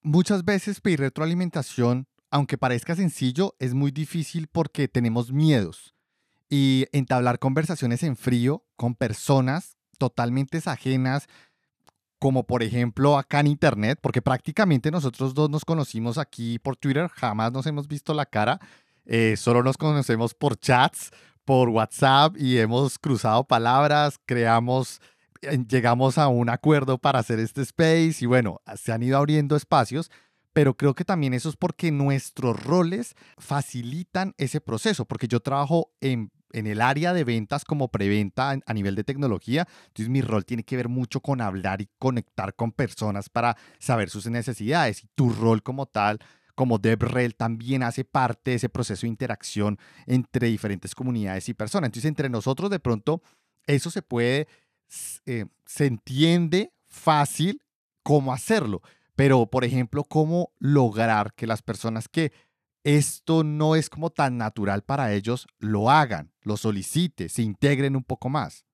[0.02, 5.94] muchas veces pedir retroalimentación, aunque parezca sencillo, es muy difícil porque tenemos miedos.
[6.50, 11.28] Y entablar conversaciones en frío con personas totalmente ajenas,
[12.18, 17.10] como por ejemplo acá en Internet, porque prácticamente nosotros dos nos conocimos aquí por Twitter,
[17.10, 18.62] jamás nos hemos visto la cara,
[19.06, 21.12] eh, solo nos conocemos por chats,
[21.44, 25.02] por WhatsApp y hemos cruzado palabras, creamos
[25.68, 30.12] llegamos a un acuerdo para hacer este space y bueno, se han ido abriendo espacios,
[30.54, 35.92] pero creo que también eso es porque nuestros roles facilitan ese proceso, porque yo trabajo
[36.02, 40.46] en, en el área de ventas como preventa a nivel de tecnología, entonces mi rol
[40.46, 45.08] tiene que ver mucho con hablar y conectar con personas para saber sus necesidades y
[45.16, 46.20] tu rol como tal
[46.56, 51.90] como DevRel también hace parte de ese proceso de interacción entre diferentes comunidades y personas.
[51.90, 53.22] Entonces, entre nosotros de pronto
[53.68, 54.48] eso se puede
[55.26, 57.62] eh, se entiende fácil
[58.04, 58.82] cómo hacerlo,
[59.16, 62.32] pero por ejemplo, cómo lograr que las personas que
[62.84, 68.04] esto no es como tan natural para ellos, lo hagan, lo solicite, se integren un
[68.04, 68.66] poco más.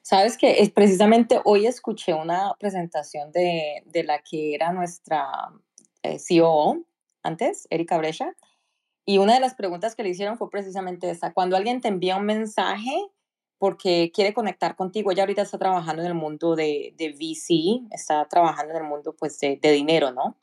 [0.00, 5.26] Sabes que es precisamente hoy escuché una presentación de, de la que era nuestra
[6.02, 6.84] eh, COO
[7.22, 8.36] antes, Erika Brecha,
[9.06, 11.32] y una de las preguntas que le hicieron fue precisamente esa.
[11.32, 12.92] Cuando alguien te envía un mensaje,
[13.64, 15.10] porque quiere conectar contigo.
[15.10, 19.16] Ella ahorita está trabajando en el mundo de, de VC, está trabajando en el mundo
[19.16, 20.36] pues de, de dinero, ¿no?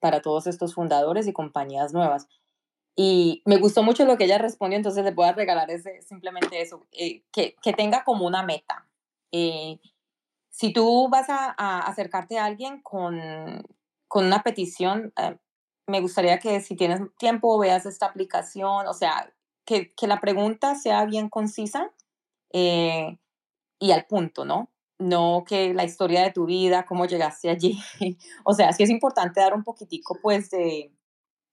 [0.00, 2.26] Para todos estos fundadores y compañías nuevas.
[2.96, 6.60] Y me gustó mucho lo que ella respondió, entonces le voy a regalar ese, simplemente
[6.60, 8.88] eso, eh, que, que, tenga como una meta.
[9.30, 9.78] Eh,
[10.50, 13.62] si tú vas a, a, acercarte a alguien con,
[14.08, 15.38] con una petición, eh,
[15.86, 19.32] me gustaría que si tienes tiempo veas esta aplicación, o sea,
[19.64, 21.92] que, que la pregunta sea bien concisa
[22.54, 23.18] eh,
[23.80, 24.70] y al punto, ¿no?
[24.98, 27.78] No que la historia de tu vida, cómo llegaste allí.
[28.44, 30.92] o sea, sí es importante dar un poquitico, pues, de,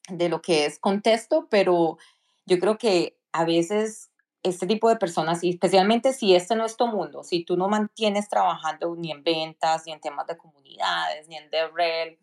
[0.09, 1.97] de lo que es contexto, pero
[2.45, 4.11] yo creo que a veces
[4.43, 7.67] este tipo de personas, y especialmente si este no es tu mundo, si tú no
[7.67, 12.19] mantienes trabajando ni en ventas, ni en temas de comunidades, ni en DevRel,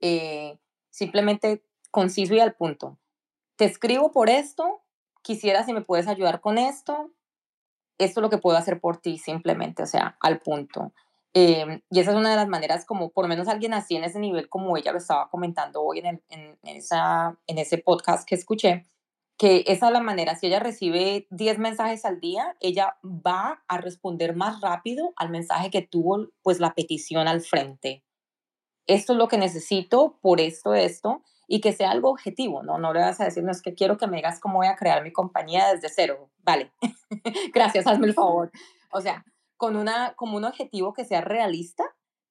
[0.00, 0.58] eh,
[0.90, 2.98] simplemente conciso y al punto.
[3.56, 4.82] Te escribo por esto,
[5.22, 7.12] quisiera si me puedes ayudar con esto,
[7.98, 10.92] esto es lo que puedo hacer por ti simplemente, o sea, al punto.
[11.34, 14.04] Eh, y esa es una de las maneras como por lo menos alguien así en
[14.04, 18.26] ese nivel como ella lo estaba comentando hoy en, el, en, esa, en ese podcast
[18.26, 18.86] que escuché,
[19.36, 23.78] que esa es la manera, si ella recibe 10 mensajes al día, ella va a
[23.78, 28.02] responder más rápido al mensaje que tuvo pues la petición al frente.
[28.86, 32.78] Esto es lo que necesito, por esto, esto, y que sea algo objetivo, ¿no?
[32.78, 34.76] No le vas a decir, no es que quiero que me digas cómo voy a
[34.76, 36.30] crear mi compañía desde cero.
[36.38, 36.72] Vale,
[37.54, 38.50] gracias, hazme el favor.
[38.90, 39.24] O sea,
[39.56, 41.84] con una, como un objetivo que sea realista,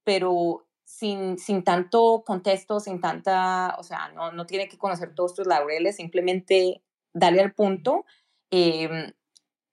[0.04, 5.34] pero sin, sin tanto contexto, sin tanta, o sea, no, no tiene que conocer todos
[5.34, 8.06] tus laureles, simplemente darle al punto
[8.52, 9.14] eh,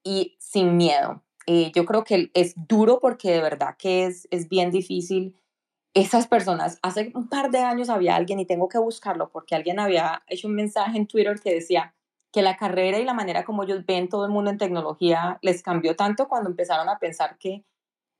[0.02, 1.22] y sin miedo.
[1.46, 5.37] Eh, yo creo que es duro porque de verdad que es, es bien difícil.
[5.94, 9.78] Esas personas, hace un par de años había alguien y tengo que buscarlo porque alguien
[9.78, 11.94] había hecho un mensaje en Twitter que decía,
[12.33, 15.62] que la carrera y la manera como ellos ven todo el mundo en tecnología les
[15.62, 17.64] cambió tanto cuando empezaron a pensar que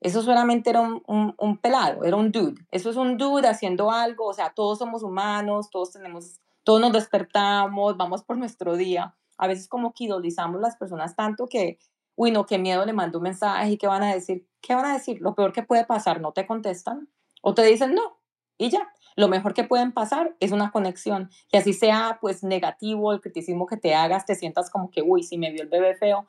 [0.01, 1.03] eso solamente era un,
[1.39, 2.61] un, pelado, era un dude.
[2.71, 6.93] Eso es un dude haciendo algo, o sea, todos somos humanos, todos tenemos, todos nos
[6.93, 9.15] despertamos, vamos por nuestro día.
[9.39, 11.79] A veces como que idolizamos las personas tanto que,
[12.17, 14.47] uy, no, qué miedo, le mando un mensaje y qué van a decir.
[14.61, 15.21] ¿Qué van a decir?
[15.21, 17.09] Lo peor que puede pasar, no te contestan
[17.43, 18.19] o te dicen no
[18.57, 21.31] y ya lo mejor que pueden pasar es una conexión.
[21.51, 25.23] Y así sea pues negativo el criticismo que te hagas, te sientas como que, uy,
[25.23, 26.27] si me vio el bebé feo,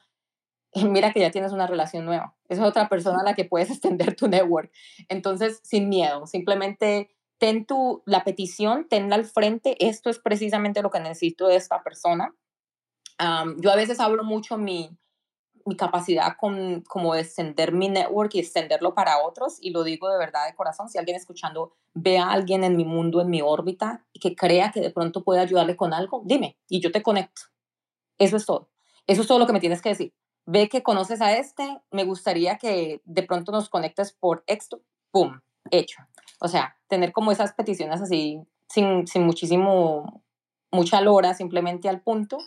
[0.76, 2.36] mira que ya tienes una relación nueva.
[2.50, 4.72] Es otra persona a la que puedes extender tu network.
[5.10, 9.76] Entonces, sin miedo, simplemente ten tu, la petición, tenla al frente.
[9.86, 12.34] Esto es precisamente lo que necesito de esta persona.
[13.58, 14.98] yo a veces hablo mucho mi,
[15.66, 20.10] mi capacidad con, como de extender mi network y extenderlo para otros, y lo digo
[20.10, 23.42] de verdad de corazón, si alguien escuchando ve a alguien en mi mundo, en mi
[23.42, 27.02] órbita, y que crea que de pronto puede ayudarle con algo, dime, y yo te
[27.02, 27.44] conecto.
[28.18, 28.70] Eso es todo.
[29.08, 30.14] Eso es todo lo que me tienes que decir.
[30.46, 35.40] Ve que conoces a este, me gustaría que de pronto nos conectes por esto, ¡pum!
[35.72, 36.04] Hecho.
[36.40, 40.24] O sea, tener como esas peticiones así, sin, sin muchísimo,
[40.72, 42.38] mucha lora, simplemente al punto,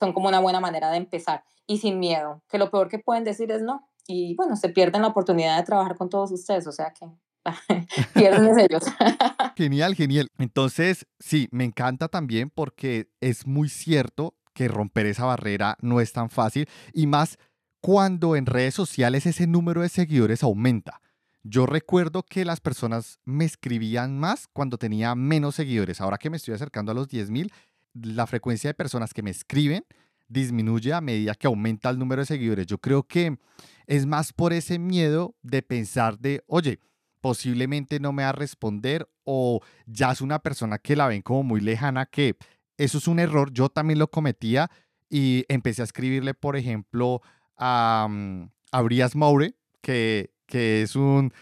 [0.00, 3.22] son como una buena manera de empezar y sin miedo, que lo peor que pueden
[3.22, 3.88] decir es no.
[4.08, 7.06] Y bueno, se pierden la oportunidad de trabajar con todos ustedes, o sea que
[8.14, 8.82] pierden ellos.
[9.56, 10.28] genial, genial.
[10.38, 16.12] Entonces, sí, me encanta también porque es muy cierto que romper esa barrera no es
[16.12, 17.38] tan fácil y más
[17.80, 21.00] cuando en redes sociales ese número de seguidores aumenta.
[21.44, 26.00] Yo recuerdo que las personas me escribían más cuando tenía menos seguidores.
[26.00, 27.52] Ahora que me estoy acercando a los 10.000,
[27.92, 29.84] la frecuencia de personas que me escriben
[30.28, 32.66] disminuye a medida que aumenta el número de seguidores.
[32.66, 33.38] Yo creo que
[33.86, 36.80] es más por ese miedo de pensar de, oye,
[37.20, 41.42] posiblemente no me va a responder o ya es una persona que la ven como
[41.42, 42.36] muy lejana, que
[42.76, 44.70] eso es un error, yo también lo cometía
[45.10, 47.22] y empecé a escribirle, por ejemplo,
[47.56, 51.32] a, um, a Brias Moure, que, que es un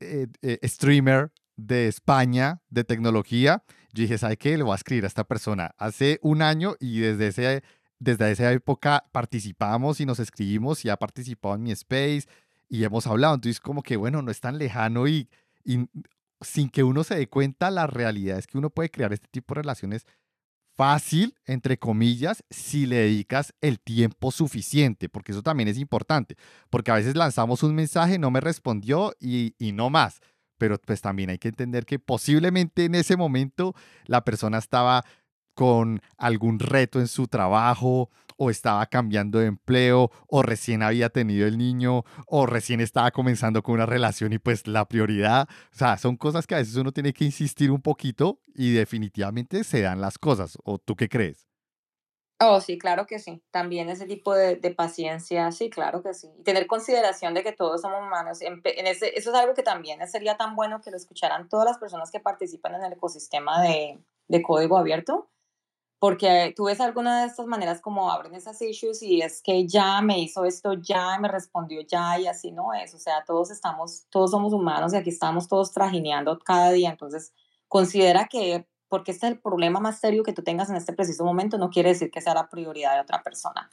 [0.00, 3.62] eh, eh, streamer de España de tecnología.
[3.92, 4.56] Yo dije, ¿sabe qué?
[4.56, 7.62] Le voy a escribir a esta persona hace un año y desde ese
[8.00, 12.24] desde esa época participamos y nos escribimos y ha participado en mi space
[12.68, 13.34] y hemos hablado.
[13.34, 15.28] Entonces, como que, bueno, no es tan lejano y,
[16.40, 19.54] sin que uno se dé cuenta, la realidad es que uno puede crear este tipo
[19.54, 20.06] de relaciones
[20.74, 26.36] fácil, entre comillas, si le dedicas el tiempo suficiente, porque eso también es importante,
[26.70, 30.20] porque a veces lanzamos un mensaje, no me respondió y no más,
[30.60, 35.04] pero pues también hay que entender que posiblemente en ese momento la persona estaba
[35.54, 41.46] con algún reto en su trabajo o estaba cambiando de empleo o recién había tenido
[41.46, 45.98] el niño o recién estaba comenzando con una relación y pues la prioridad, o sea,
[45.98, 50.00] son cosas que a veces uno tiene que insistir un poquito y definitivamente se dan
[50.00, 50.56] las cosas.
[50.64, 51.50] ¿O tú qué crees?
[52.42, 53.42] Oh, sí, claro que sí.
[53.50, 56.30] También ese tipo de, de paciencia, sí, claro que sí.
[56.38, 58.40] Y tener consideración de que todos somos humanos.
[58.40, 61.66] En, en ese, eso es algo que también sería tan bueno que lo escucharan todas
[61.66, 65.28] las personas que participan en el ecosistema de, de código abierto,
[66.00, 70.00] porque tú ves alguna de estas maneras como abren esas issues y es que ya
[70.00, 72.94] me hizo esto, ya me respondió ya y así no es.
[72.94, 76.88] O sea, todos estamos, todos somos humanos y aquí estamos todos trajineando cada día.
[76.88, 77.34] Entonces,
[77.68, 81.22] considera que porque este es el problema más serio que tú tengas en este preciso
[81.22, 83.70] momento, no quiere decir que sea la prioridad de otra persona.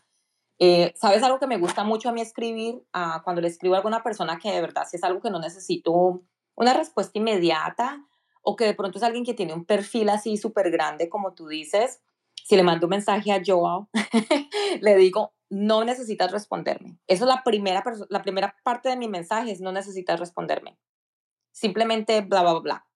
[0.60, 2.84] Eh, ¿Sabes algo que me gusta mucho a mí escribir?
[2.92, 5.40] Ah, cuando le escribo a alguna persona que de verdad si es algo que no
[5.40, 6.22] necesito
[6.56, 8.06] una respuesta inmediata
[8.42, 11.48] o que de pronto es alguien que tiene un perfil así súper grande como tú
[11.48, 12.02] dices,
[12.48, 13.90] si le mando un mensaje a Joao,
[14.82, 16.98] le digo, no necesitas responderme.
[17.08, 20.78] Esa es la primera, la primera parte de mi mensaje, es no necesitas responderme.
[21.52, 22.88] Simplemente bla, bla, bla.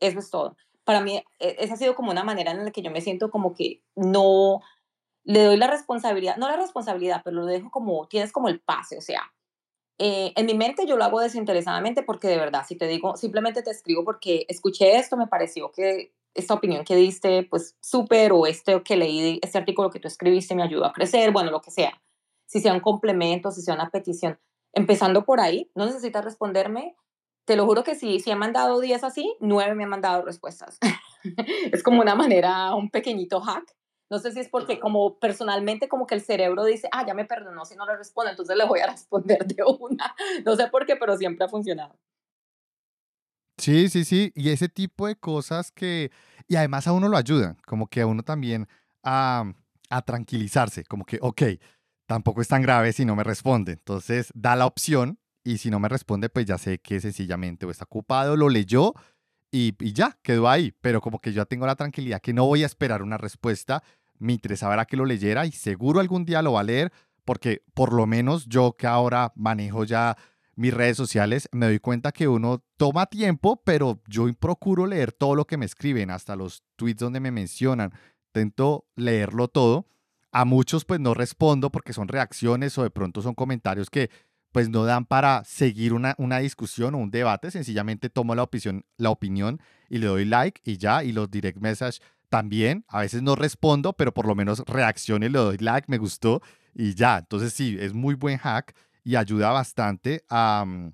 [0.00, 0.56] Eso es todo
[0.88, 3.30] para mí e, esa ha sido como una manera en la que yo me siento
[3.30, 4.62] como que no
[5.22, 8.96] le doy la responsabilidad, no la responsabilidad, pero lo dejo como, tienes como el pase,
[8.96, 9.20] o sea,
[9.98, 13.62] eh, en mi mente yo lo hago desinteresadamente porque de verdad, si te digo, simplemente
[13.62, 18.46] te escribo porque escuché esto, me pareció que esta opinión que diste, pues súper, o
[18.46, 21.70] este que leí, este artículo que tú escribiste me ayudó a crecer, bueno, lo que
[21.70, 22.00] sea.
[22.46, 24.38] Si sea un complemento, si sea una petición.
[24.72, 26.96] Empezando por ahí, no necesitas responderme,
[27.48, 30.78] te lo juro que sí, si he mandado 10 así, 9 me han mandado respuestas.
[31.72, 33.74] es como una manera, un pequeñito hack.
[34.10, 37.24] No sé si es porque como personalmente como que el cerebro dice, ah, ya me
[37.24, 40.14] perdonó si no le respondo, entonces le voy a responder de una.
[40.44, 41.98] No sé por qué, pero siempre ha funcionado.
[43.58, 44.32] Sí, sí, sí.
[44.34, 46.10] Y ese tipo de cosas que,
[46.46, 48.68] y además a uno lo ayudan, como que a uno también
[49.02, 49.52] a,
[49.90, 51.42] a tranquilizarse, como que, ok,
[52.06, 53.72] tampoco es tan grave si no me responde.
[53.72, 57.70] Entonces da la opción y si no me responde, pues ya sé que sencillamente o
[57.70, 58.94] está ocupado, lo leyó
[59.50, 60.72] y, ya, quedó ahí.
[60.80, 63.82] Pero como que yo tengo la tranquilidad que no voy a esperar una respuesta.
[64.18, 66.92] Me interesaba que lo leyera y seguro algún día lo va a leer
[67.24, 70.16] porque por lo menos yo que ahora manejo ya
[70.58, 75.36] mis redes sociales, me doy cuenta que uno toma tiempo, pero yo procuro leer todo
[75.36, 77.92] lo que me escriben, hasta los tweets donde me mencionan.
[78.34, 79.86] Intento leerlo todo.
[80.32, 84.10] A muchos pues no respondo porque son reacciones o de pronto son comentarios que
[84.50, 88.84] pues no dan para seguir una, una discusión o un debate, sencillamente tomo la opinión,
[88.96, 93.22] la opinión y le doy like y ya, y los direct message también, a veces
[93.22, 96.42] no respondo, pero por lo menos reacciono y le doy like, me gustó
[96.74, 98.74] y ya, entonces sí, es muy buen hack
[99.08, 100.92] y ayuda bastante a, mm,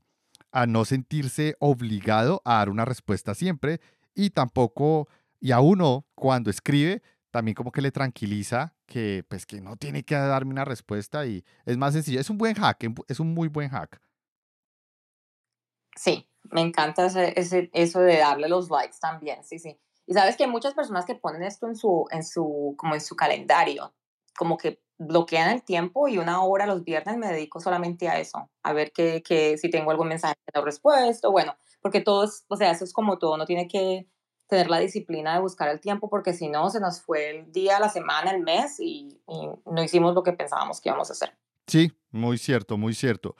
[0.52, 3.80] a no sentirse obligado a dar una respuesta siempre
[4.14, 5.08] y tampoco,
[5.40, 10.04] y a uno cuando escribe, también como que le tranquiliza que pues que no tiene
[10.04, 12.20] que darme una respuesta y es más sencillo.
[12.20, 14.00] Es un buen hack, em, es un muy buen hack.
[15.96, 19.76] Sí, me encanta ese, eso de darle los likes también, sí, sí.
[20.06, 23.00] Y sabes que hay muchas personas que ponen esto en su, en su, como en
[23.00, 23.92] su calendario,
[24.36, 28.50] como que bloquean el tiempo y una hora los viernes me dedico solamente a eso,
[28.62, 32.56] a ver que, que si tengo algún mensaje no respuesto, bueno, porque todo es, o
[32.56, 34.08] sea, eso es como todo, no tiene que
[34.46, 37.80] tener la disciplina de buscar el tiempo, porque si no, se nos fue el día,
[37.80, 41.36] la semana, el mes y, no hicimos lo que pensábamos que íbamos a hacer.
[41.66, 43.36] Sí, muy cierto, muy cierto.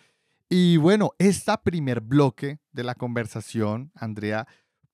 [0.49, 4.47] Y bueno, este primer bloque de la conversación, Andrea,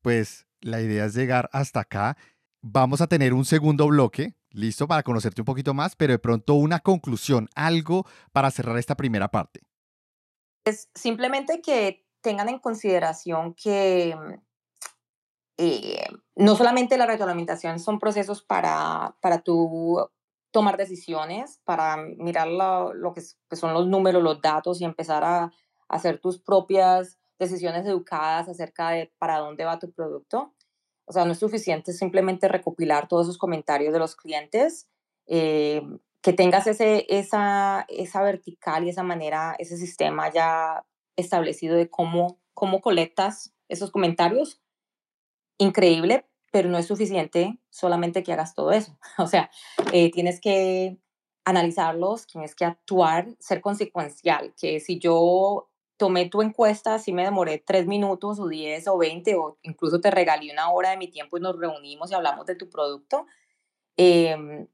[0.03, 2.17] pues la idea es llegar hasta acá.
[2.61, 6.55] Vamos a tener un segundo bloque, listo, para conocerte un poquito más, pero de pronto
[6.55, 9.61] una conclusión, algo para cerrar esta primera parte.
[10.65, 14.15] Es simplemente que tengan en consideración que
[15.57, 16.05] eh,
[16.37, 19.99] no solamente la retroalimentación son procesos para, para tú
[20.51, 23.23] tomar decisiones, para mirar lo, que,
[23.57, 25.53] son los números, los datos y empezar a,
[25.89, 30.55] hacer tus propias decisiones educadas acerca de para dónde va tu producto.
[31.11, 34.89] O sea, no es suficiente simplemente recopilar todos esos comentarios de los clientes,
[35.27, 35.83] eh,
[36.23, 42.39] que tengas ese, esa, esa vertical y esa manera, ese sistema ya establecido de cómo,
[42.55, 44.63] cómo colectas esos comentarios
[45.59, 48.97] increíble, pero no es suficiente solamente que hagas todo eso.
[49.19, 49.51] O sea,
[49.93, 50.97] eh, tienes que
[51.45, 55.70] analizarlos, tienes que actuar, ser consecuencial, que si yo
[56.01, 60.11] tomé tu encuesta, si me demoré tres minutos o diez o veinte o incluso te
[60.11, 63.27] regalé una hora de mi tiempo y nos reunimos y hablamos de tu producto,
[63.99, 64.67] em,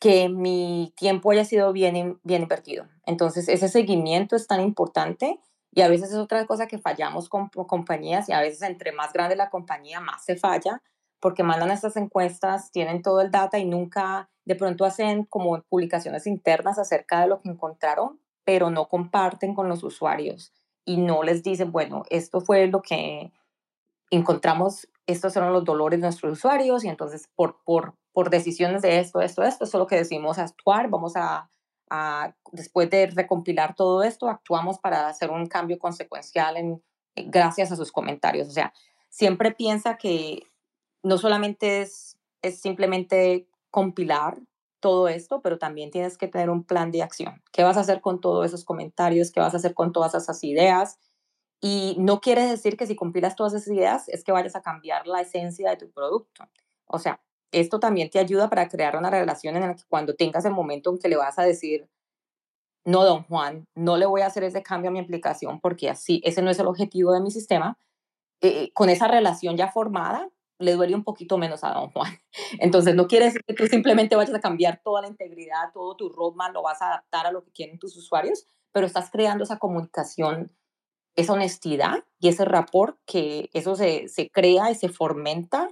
[0.00, 2.88] que mi tiempo haya sido bien, bien invertido.
[3.06, 5.38] Entonces, ese seguimiento es tan importante
[5.70, 9.12] y a veces es otra cosa que fallamos con, compañías y a veces entre más
[9.12, 10.82] grande la compañía, más se falla,
[11.20, 16.26] porque mandan estas encuestas, tienen todo el data y nunca de pronto hacen como publicaciones
[16.26, 18.18] internas acerca de lo que encontraron,
[18.48, 20.54] pero no comparten con los usuarios
[20.86, 23.30] y no les dicen, bueno, esto fue lo que
[24.10, 29.00] encontramos, estos fueron los dolores de nuestros usuarios y entonces por, por, por decisiones de
[29.00, 31.50] esto, esto, esto, eso es lo que decimos actuar, vamos a,
[32.50, 36.82] después de recompilar todo esto, actuamos para hacer un cambio consecuencial en,
[37.16, 38.48] gracias a sus comentarios.
[38.48, 38.72] O sea,
[39.10, 40.42] siempre piensa que
[41.02, 44.38] no solamente es, es simplemente compilar
[44.80, 47.42] todo esto, pero también tienes que tener un plan de acción.
[47.52, 49.30] ¿Qué vas a hacer con todos esos comentarios?
[49.30, 50.98] ¿Qué vas a hacer con todas esas ideas?
[51.60, 55.06] Y no quiere decir que si compilas todas esas ideas es que vayas a cambiar
[55.06, 56.48] la esencia de tu producto.
[56.86, 57.20] O sea,
[57.50, 60.90] esto también te ayuda para crear una relación en la que cuando tengas el momento
[60.90, 61.88] en que le vas a decir,
[62.84, 66.20] no, don Juan, no le voy a hacer ese cambio a mi aplicación porque así,
[66.24, 67.78] ese no es el objetivo de mi sistema,
[68.40, 72.18] eh, con esa relación ya formada, le duele un poquito menos a don Juan.
[72.60, 76.08] Entonces, no quiere decir que tú simplemente vayas a cambiar toda la integridad, todo tu
[76.08, 79.58] roadmap, lo vas a adaptar a lo que quieren tus usuarios, pero estás creando esa
[79.58, 80.52] comunicación,
[81.16, 85.70] esa honestidad y ese rapport que eso se, se crea y se fomenta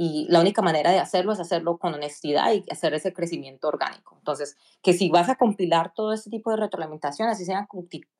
[0.00, 4.14] y la única manera de hacerlo es hacerlo con honestidad y hacer ese crecimiento orgánico.
[4.16, 7.66] Entonces, que si vas a compilar todo este tipo de retroalimentación, así sean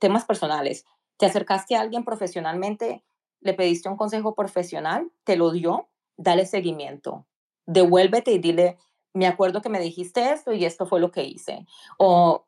[0.01, 0.85] temas personales,
[1.19, 3.05] te acercaste a alguien profesionalmente,
[3.41, 5.89] le pediste un consejo profesional, te lo dio,
[6.19, 7.27] dale seguimiento.
[7.65, 8.77] Devuélvete y dile,
[9.15, 11.65] me acuerdo que me dijiste esto y esto fue lo que hice.
[11.97, 12.47] O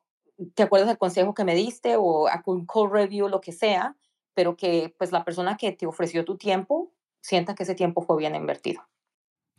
[0.54, 3.96] te acuerdas del consejo que me diste o a un call review, lo que sea,
[4.34, 6.92] pero que pues la persona que te ofreció tu tiempo
[7.22, 8.82] sienta que ese tiempo fue bien invertido.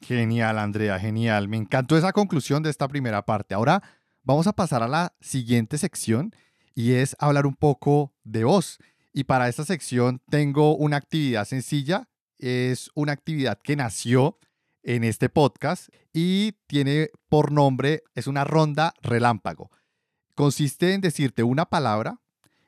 [0.02, 1.48] Genial, Andrea, genial.
[1.48, 3.54] Me encantó esa conclusión de esta primera parte.
[3.54, 3.82] Ahora
[4.24, 6.32] vamos a pasar a la siguiente sección
[6.74, 8.80] y es hablar un poco de vos.
[9.14, 12.10] Y para esta sección tengo una actividad sencilla.
[12.42, 14.40] Es una actividad que nació
[14.82, 19.70] en este podcast y tiene por nombre, es una ronda relámpago.
[20.34, 22.20] Consiste en decirte una palabra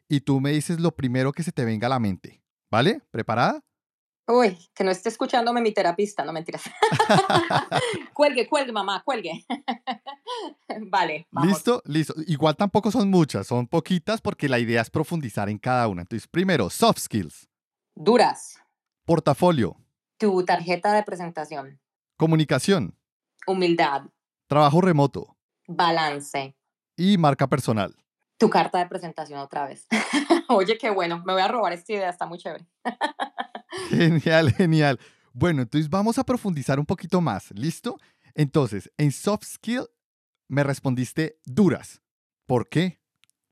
[0.08, 2.44] y tú me dices lo primero que se te venga a la mente.
[2.70, 3.02] ¿Vale?
[3.10, 3.64] ¿Preparada?
[4.28, 6.62] Uy, que no esté escuchándome mi terapista, no mentiras.
[8.14, 9.44] cuelgue, cuelgue, mamá, cuelgue.
[10.82, 11.28] vale.
[11.32, 11.50] Vamos.
[11.50, 12.14] Listo, listo.
[12.28, 16.04] Igual tampoco son muchas, son poquitas porque la idea es profundizar en cada una.
[16.04, 17.50] Entonces, primero, soft skills.
[17.96, 18.63] Duras.
[19.06, 19.76] Portafolio.
[20.18, 21.82] Tu tarjeta de presentación.
[22.16, 22.98] Comunicación.
[23.46, 24.04] Humildad.
[24.48, 25.36] Trabajo remoto.
[25.68, 26.56] Balance.
[26.96, 27.94] Y marca personal.
[28.38, 29.88] Tu carta de presentación otra vez.
[30.48, 31.22] Oye, qué bueno.
[31.26, 32.66] Me voy a robar esta idea, está muy chévere.
[33.90, 35.00] Genial, genial.
[35.34, 37.98] Bueno, entonces vamos a profundizar un poquito más, ¿listo?
[38.36, 39.88] Entonces, en soft skill
[40.48, 42.02] me respondiste duras.
[42.46, 43.02] ¿Por qué?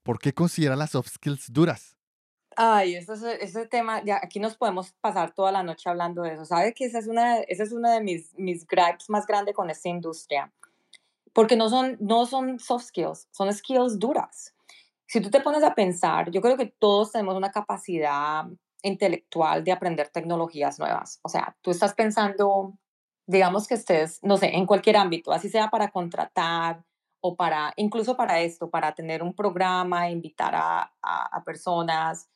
[0.04, 1.98] ¿Por qué considera las soft skills duras?
[2.58, 6.46] Ay, ese, ese tema, ya aquí nos podemos pasar toda la noche hablando de eso.
[6.46, 9.70] ¿Sabe que esa es una, esa es una de mis, mis gripes más grandes con
[9.70, 10.52] esta industria?
[11.34, 14.54] Porque no son, no son soft skills, son skills duras.
[15.08, 18.46] Si tú te pones a pensar, yo creo que todos tenemos una capacidad
[18.82, 21.20] intelectual de aprender tecnologías nuevas.
[21.22, 22.78] O sea, tú estás pensando,
[23.28, 26.84] digamos que estés, no sé, en cualquier ámbito, así sea para contratar
[27.22, 32.30] o para, incluso para esto, para tener un programa, invitar a, a, personas,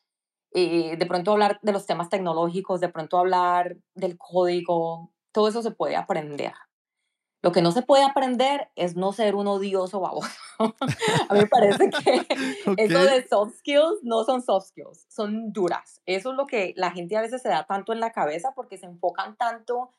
[0.52, 5.62] eh, de pronto hablar de los temas tecnológicos, de pronto hablar del código, todo eso
[5.62, 6.52] se puede aprender.
[7.42, 10.30] Lo que no se puede aprender es no ser un odioso baboso.
[11.28, 12.26] a mí me parece que
[12.76, 16.00] eso de soft skills no son soft skills, son duras.
[16.06, 18.78] Eso es lo que la gente a veces se da tanto en la cabeza porque
[18.78, 19.92] se enfocan tanto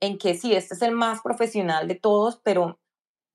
[0.00, 2.80] en que sí, este es el más profesional de todos, pero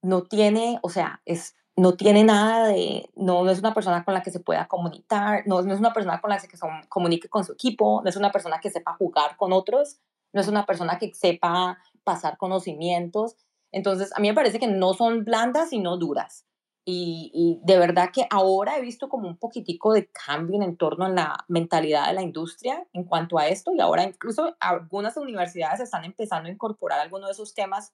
[0.01, 4.13] no tiene, o sea, es, no tiene nada de, no, no es una persona con
[4.13, 7.30] la que se pueda comunicar, no, no es una persona con la que se comunique
[7.30, 9.99] con su equipo, no es una persona que sepa jugar con otros,
[10.34, 13.36] no es una persona que sepa pasar conocimientos.
[13.71, 16.45] Entonces, a mí me parece que no son blandas, sino duras.
[16.86, 21.09] Y, de verdad que ahora he visto como un poquitico de cambio en torno a
[21.09, 26.03] la mentalidad de la industria en cuanto a esto y ahora incluso algunas universidades están
[26.03, 27.93] empezando a incorporar algunos de esos temas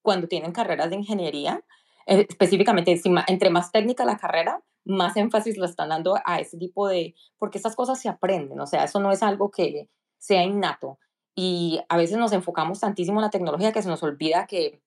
[0.00, 1.62] cuando tienen carreras de ingeniería,
[2.06, 7.14] específicamente entre más técnica la carrera, más énfasis lo están dando a ese tipo de,
[7.38, 9.88] porque estas cosas se aprenden, o sea, eso no es algo que
[10.18, 10.98] sea innato.
[11.34, 14.82] Y a veces nos enfocamos tantísimo en la tecnología que se nos olvida que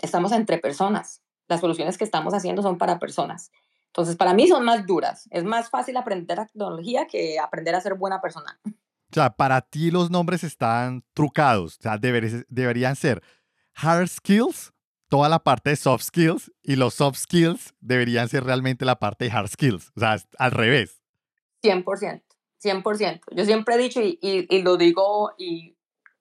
[0.00, 1.22] estamos entre personas.
[1.48, 3.50] Las soluciones que estamos haciendo son para personas.
[3.88, 5.26] Entonces, para mí son más duras.
[5.30, 8.60] Es más fácil aprender tecnología que aprender a ser buena persona.
[8.64, 11.78] O sea, para ti los nombres están trucados.
[11.78, 13.22] O sea, deberían ser
[13.74, 14.72] hard skills,
[15.08, 19.24] toda la parte de soft skills, y los soft skills deberían ser realmente la parte
[19.24, 19.92] de hard skills.
[19.96, 21.02] O sea, al revés.
[21.62, 22.22] 100%,
[22.62, 23.20] 100%.
[23.32, 25.76] Yo siempre he dicho y, y, lo digo, y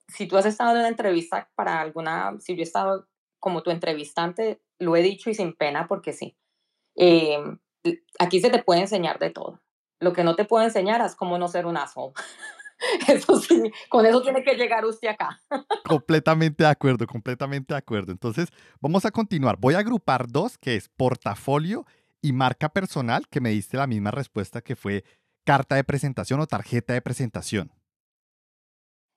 [0.07, 3.07] si tú has estado en una entrevista para alguna, si yo he estado
[3.39, 6.37] como tu entrevistante, lo he dicho y sin pena porque sí.
[6.95, 7.59] Em,
[8.19, 9.61] aquí se te puede enseñar de todo.
[9.99, 12.13] Lo que no te puedo enseñar es cómo no ser un asshole.
[13.07, 15.41] Eso sí, con eso tiene que llegar usted acá.
[15.85, 18.11] completamente de acuerdo, completamente de acuerdo.
[18.11, 18.49] Entonces,
[18.81, 19.57] vamos a continuar.
[19.57, 21.85] Voy a agrupar dos, que es portafolio
[22.21, 25.03] y marca personal, que me diste la misma respuesta que fue
[25.45, 27.71] carta de presentación o tarjeta de presentación.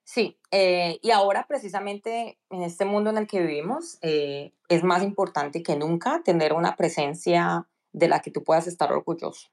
[0.04, 5.02] Sí, eh, y ahora precisamente en este mundo en el que vivimos eh, es más
[5.02, 9.48] importante que nunca tener una presencia de la que tú puedas estar orgulloso.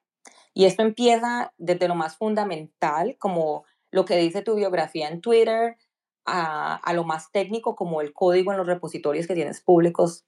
[0.54, 3.66] Y esto empieza desde lo más fundamental, como
[3.96, 5.78] lo que dice tu biografía en Twitter,
[6.26, 10.26] a, a, lo más técnico, como el código en los repositorios que tienes públicos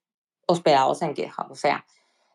[0.47, 1.51] hospedados en GitHub.
[1.51, 1.85] O sea,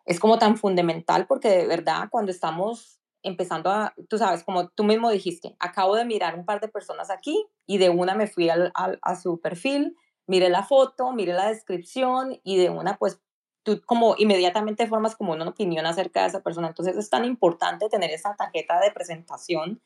[0.05, 4.85] es como tan fundamental porque de verdad cuando estamos empezando a, tú sabes, como tú
[4.85, 8.51] mismo dijiste, acabo de mirar un par de personas aquí y de una me fui
[8.51, 13.22] al, a su perfil, miré la foto, miré la descripción y de una pues
[13.62, 16.68] tú como inmediatamente formas como una opinión acerca de esa persona.
[16.68, 19.80] Entonces es tan importante tener esa tarjeta de presentación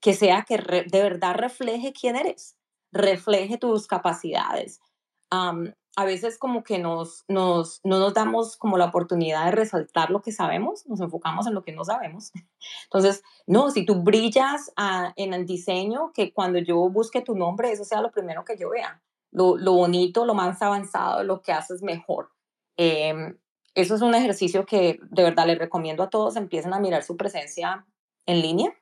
[0.00, 2.56] que sea que de verdad refleje quién eres,
[2.92, 4.80] refleje tus capacidades
[5.96, 10.22] a veces como que nos, nos, no nos damos como la oportunidad de resaltar lo
[10.22, 12.32] que sabemos, nos enfocamos en lo que no sabemos.
[12.84, 17.72] Entonces, no, si tú brillas ah, en el diseño, que cuando yo busque tu nombre,
[17.72, 21.52] eso sea lo primero que yo vea, lo, lo bonito, lo más avanzado, lo que
[21.52, 22.30] haces mejor.
[22.76, 23.38] Em,
[23.74, 27.16] eso es un ejercicio que de verdad les recomiendo a todos, empiecen a mirar su
[27.16, 27.86] presencia
[28.26, 28.72] en línea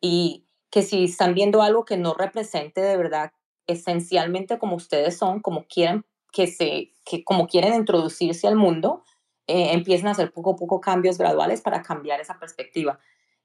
[0.00, 3.32] y que si están viendo algo que no represente de verdad
[3.66, 9.04] esencialmente como ustedes son, como quieren que, se, que como quieren introducirse al mundo,
[9.46, 12.98] eh, empiecen a hacer poco a poco cambios graduales para cambiar esa perspectiva.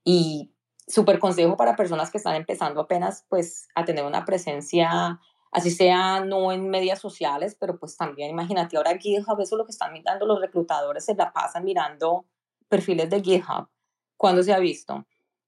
[0.04, 0.54] Y
[0.88, 5.20] súper consejo para personas que están empezando apenas pues a tener una presencia,
[5.52, 9.66] así sea no en medias sociales, pero pues también imagínate ahora GitHub, eso es lo
[9.66, 12.26] que están mirando los reclutadores, se la pasan mirando
[12.68, 13.68] perfiles de GitHub.
[14.18, 15.06] cuando se ha visto?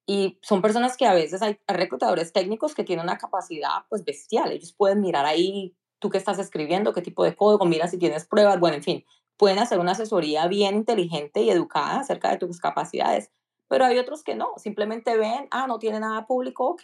[0.09, 4.53] Y son personas que a veces hay reclutadores técnicos que tienen una capacidad pues bestial.
[4.53, 8.25] Ellos pueden mirar ahí tú qué estás escribiendo, qué tipo de código, mira si tienes
[8.25, 9.05] pruebas, bueno, en fin,
[9.35, 13.31] pueden hacer una asesoría bien inteligente y educada acerca de tus capacidades,
[13.67, 16.83] pero hay otros que no, simplemente ven, ah, no tiene nada público, ok,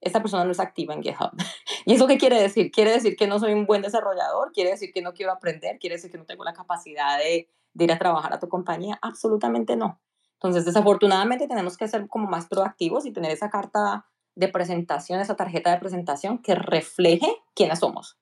[0.00, 1.30] esta persona no es activa en GitHub.
[1.86, 2.70] ¿Y eso qué quiere decir?
[2.70, 5.96] Quiere decir que no soy un buen desarrollador, quiere decir que no quiero aprender, quiere
[5.96, 9.76] decir que no tengo la capacidad de, de ir a trabajar a tu compañía, absolutamente
[9.76, 10.00] no.
[10.42, 15.36] Entonces, desafortunadamente tenemos que ser como más proactivos y tener esa carta de presentación, esa
[15.36, 18.18] tarjeta de presentación que refleje quiénes somos.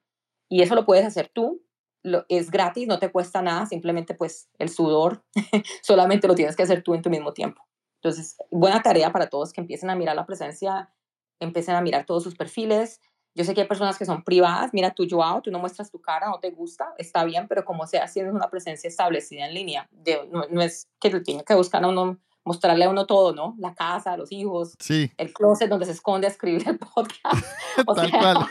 [0.50, 1.62] Y eso lo puedes hacer tú,
[2.02, 5.24] lo, es gratis, no te cuesta nada, simplemente pues el sudor
[5.82, 7.62] solamente lo tienes que hacer tú en tu mismo tiempo.
[8.02, 10.92] Entonces, buena tarea para todos que empiecen a mirar la presencia,
[11.38, 13.00] empiecen a mirar todos sus perfiles.
[13.40, 15.98] Yo sé que hay personas que son privadas, mira tú, Joao, tú no muestras tu
[15.98, 19.54] cara, no te gusta, está bien, pero como sea, si tienes una presencia establecida en
[19.54, 23.32] línea, de, no, es que tú tienes que buscar a uno, mostrarle a uno todo,
[23.34, 23.54] ¿no?
[23.58, 25.10] La casa, los hijos, sí.
[25.16, 27.42] el closet donde se esconde a escribir el podcast.
[27.96, 28.46] Tal cual.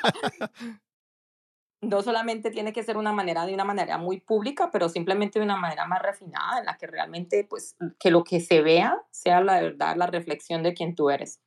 [1.82, 5.46] no solamente tiene que ser una manera de una manera muy pública, pero simplemente de
[5.46, 9.40] una manera más refinada, en la que realmente, pues, que lo que se vea sea
[9.42, 11.40] la verdad, la reflexión de quién tú eres.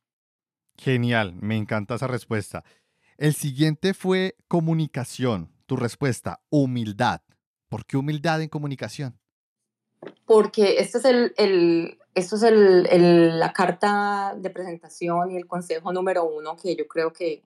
[0.77, 2.63] Genial, me encanta esa respuesta.
[3.17, 5.51] El siguiente fue comunicación.
[5.65, 7.21] Tu respuesta, humildad.
[7.69, 9.19] ¿Por qué humildad en comunicación?
[10.25, 15.47] Porque este es el, el esto es el, el, la carta de presentación y el
[15.47, 17.43] consejo número uno que yo creo que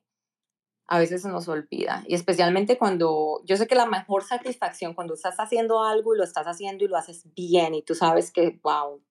[0.88, 2.04] a veces se nos olvida.
[2.08, 6.24] Y especialmente cuando yo sé que la mejor satisfacción cuando estás haciendo algo y lo
[6.24, 9.02] estás haciendo y lo haces bien y tú sabes que, wow,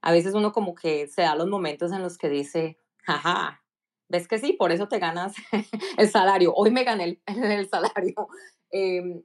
[0.00, 3.61] a veces uno como que se da los momentos en los que dice, jaja,
[4.12, 5.34] ves que sí, por eso te ganas
[5.98, 6.52] el salario.
[6.54, 8.28] Hoy me gané el, el salario.
[8.74, 9.22] Eh,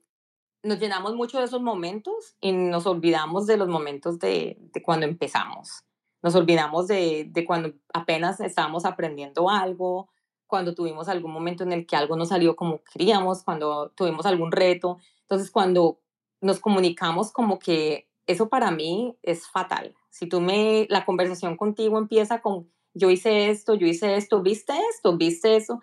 [0.62, 5.06] nos llenamos mucho de esos momentos y nos olvidamos de los momentos de, de cuando
[5.06, 5.86] empezamos.
[6.22, 10.10] Nos olvidamos de, de cuando apenas estábamos aprendiendo algo,
[10.48, 14.52] cuando tuvimos algún momento en el que algo no salió como queríamos, cuando tuvimos algún
[14.52, 14.98] reto.
[15.22, 16.02] Entonces, cuando
[16.42, 19.96] nos comunicamos como que eso para mí es fatal.
[20.10, 24.74] Si tú me, la conversación contigo empieza con, yo hice esto, yo hice esto, viste
[24.92, 25.82] esto, viste eso,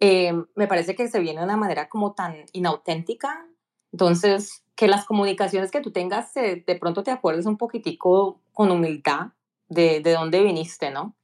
[0.00, 3.46] eh, me parece que se viene de una manera como tan inauténtica.
[3.92, 9.32] Entonces, que las comunicaciones que tú tengas, de pronto te acuerdes un poquitico con humildad
[9.68, 11.16] de, de dónde viniste, ¿no?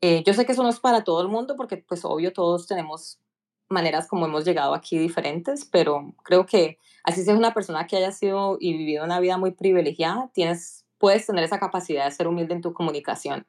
[0.00, 2.66] Eh, yo sé que eso no es para todo el mundo porque, pues, obvio, todos
[2.66, 3.20] tenemos
[3.68, 8.12] maneras como hemos llegado aquí diferentes, pero creo que así seas una persona que haya
[8.12, 12.54] sido y vivido una vida muy privilegiada, tienes, puedes tener esa capacidad de ser humilde
[12.54, 13.46] en tu comunicación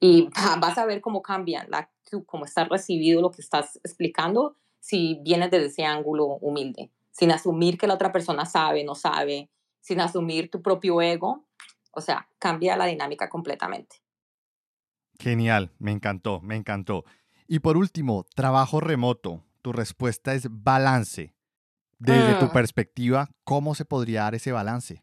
[0.00, 0.28] y
[0.60, 1.90] vas a ver cómo cambia la,
[2.26, 7.78] cómo estás recibido lo que estás explicando si vienes desde ese ángulo humilde, sin asumir
[7.78, 11.44] que la otra persona sabe, no sabe, sin asumir tu propio ego,
[11.92, 13.96] o sea, cambia la dinámica completamente.
[15.18, 17.04] Genial, me encantó, me encantó.
[17.48, 19.44] Y por último, trabajo remoto.
[19.62, 21.34] Tu respuesta es balance.
[21.98, 25.02] Desde tu Mm, perspectiva, ¿cómo se podría dar ese balance?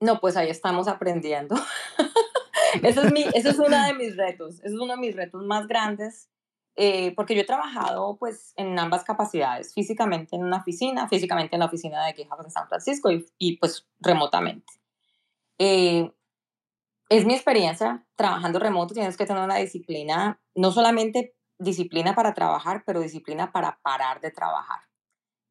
[0.00, 1.56] No, pues ahí estamos aprendiendo.
[2.82, 5.66] Ese es mi es uno de mis retos, ese es uno de mis retos más
[5.66, 6.28] grandes,
[6.76, 11.60] eh, porque yo he trabajado, pues, en ambas capacidades, físicamente en una oficina, físicamente en
[11.60, 14.72] la oficina de GitHub en San Francisco y y, pues, remotamente.
[15.58, 16.12] Eh,
[17.08, 22.84] es mi experiencia, trabajando remoto tienes que tener una disciplina, no solamente disciplina para trabajar,
[22.86, 24.87] pero disciplina para parar de trabajar.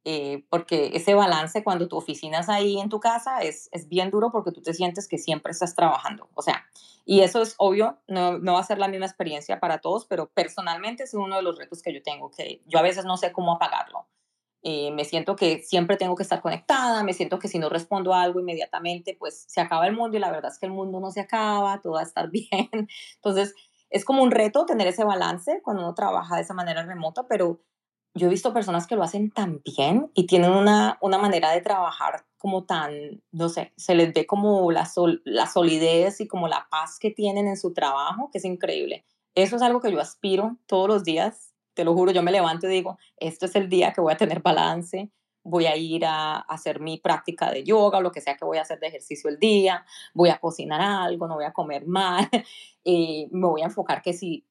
[0.10, 4.10] Eh, porque ese balance cuando tu oficina es ahí en tu casa es, es bien
[4.10, 6.30] duro porque tú te sientes que siempre estás trabajando.
[6.34, 6.66] O sea,
[7.04, 10.30] y eso es obvio, no, no va a ser la misma experiencia para todos, pero
[10.30, 13.34] personalmente es uno de los retos que yo tengo, que yo a veces no sé
[13.34, 14.08] cómo apagarlo.
[14.64, 18.14] Eh, me siento que siempre tengo que estar conectada, me siento que si no respondo
[18.14, 21.02] a algo inmediatamente, pues se acaba el mundo y la verdad es que el mundo
[21.02, 22.70] no se acaba, todo va a estar bien.
[23.16, 23.56] Entonces,
[23.90, 27.60] es como un reto tener ese balance cuando uno trabaja de esa manera remota, pero
[28.14, 31.62] yo he visto personas que lo hacen tan bien y tienen una, una manera de
[31.62, 36.48] trabajar como tan, no sé, se les ve como la, sol- la solidez y como
[36.48, 39.06] la paz que tienen en su trabajo, que es increíble.
[39.36, 42.68] Eso es algo que yo aspiro todos los días, te lo juro, yo me levanto
[42.68, 45.12] y digo, este es el día que voy a tener balance,
[45.44, 48.58] voy a ir a, hacer mi práctica de yoga o lo que sea que voy
[48.58, 52.28] a hacer de ejercicio el día, voy a cocinar algo, no voy a comer mal,
[52.84, 54.47] eh, me voy a enfocar que si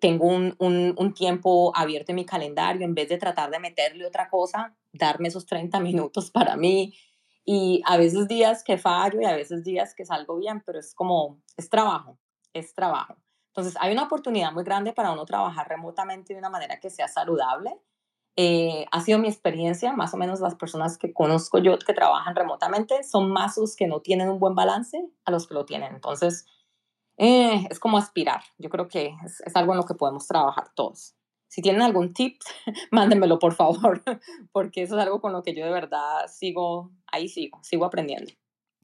[0.00, 4.06] tengo un, un, un tiempo abierto en mi calendario, en vez de tratar de meterle
[4.06, 6.94] otra cosa, darme esos 30 minutos para mí.
[7.44, 10.94] Y a veces días que fallo y a veces días que salgo bien, pero es
[10.94, 12.18] como, es trabajo,
[12.52, 13.16] es trabajo.
[13.48, 17.08] Entonces hay una oportunidad muy grande para uno trabajar remotamente de una manera que sea
[17.08, 17.76] saludable.
[18.36, 22.36] Eh, ha sido mi experiencia, más o menos las personas que conozco yo que trabajan
[22.36, 25.94] remotamente son más los que no tienen un buen balance a los que lo tienen.
[25.94, 26.46] Entonces,
[27.22, 28.40] eh, es como aspirar.
[28.56, 31.14] Yo creo que es, algo en lo que podemos trabajar todos.
[31.48, 32.40] Si tienen algún tip,
[32.90, 34.02] mándenmelo por favor,
[34.52, 38.32] porque eso es algo con lo que yo de verdad sigo, ahí sigo, sigo aprendiendo.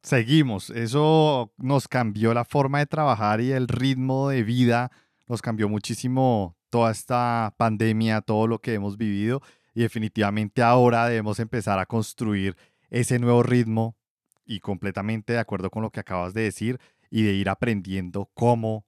[0.02, 0.68] Seguimos.
[0.68, 4.90] Eso nos cambió la forma de trabajar y el ritmo de vida.
[5.26, 9.40] Nos cambió muchísimo toda esta pandemia, todo lo que hemos vivido.
[9.74, 12.54] Y definitivamente ahora debemos empezar a construir
[12.90, 13.96] ese nuevo ritmo
[14.44, 16.78] y completamente de acuerdo con lo que acabas de decir
[17.10, 18.86] y de ir aprendiendo cómo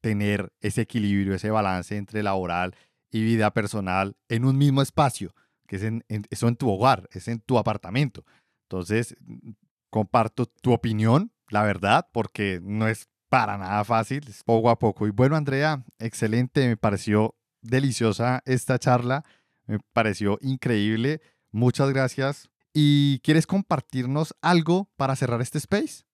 [0.00, 2.74] tener ese equilibrio, ese balance entre laboral
[3.10, 5.34] y vida personal en un mismo espacio,
[5.66, 8.24] que es en, eso en tu hogar, es en tu apartamento.
[8.68, 9.52] Entonces, mm,
[9.90, 15.06] comparto tu opinión, la verdad, porque no es para nada fácil, poco a poco.
[15.06, 19.24] Y bueno, Andrea, excelente, me pareció deliciosa esta charla,
[19.66, 21.20] me pareció increíble.
[21.50, 22.50] Muchas gracias.
[22.72, 26.04] ¿Y quieres compartirnos algo para cerrar este space?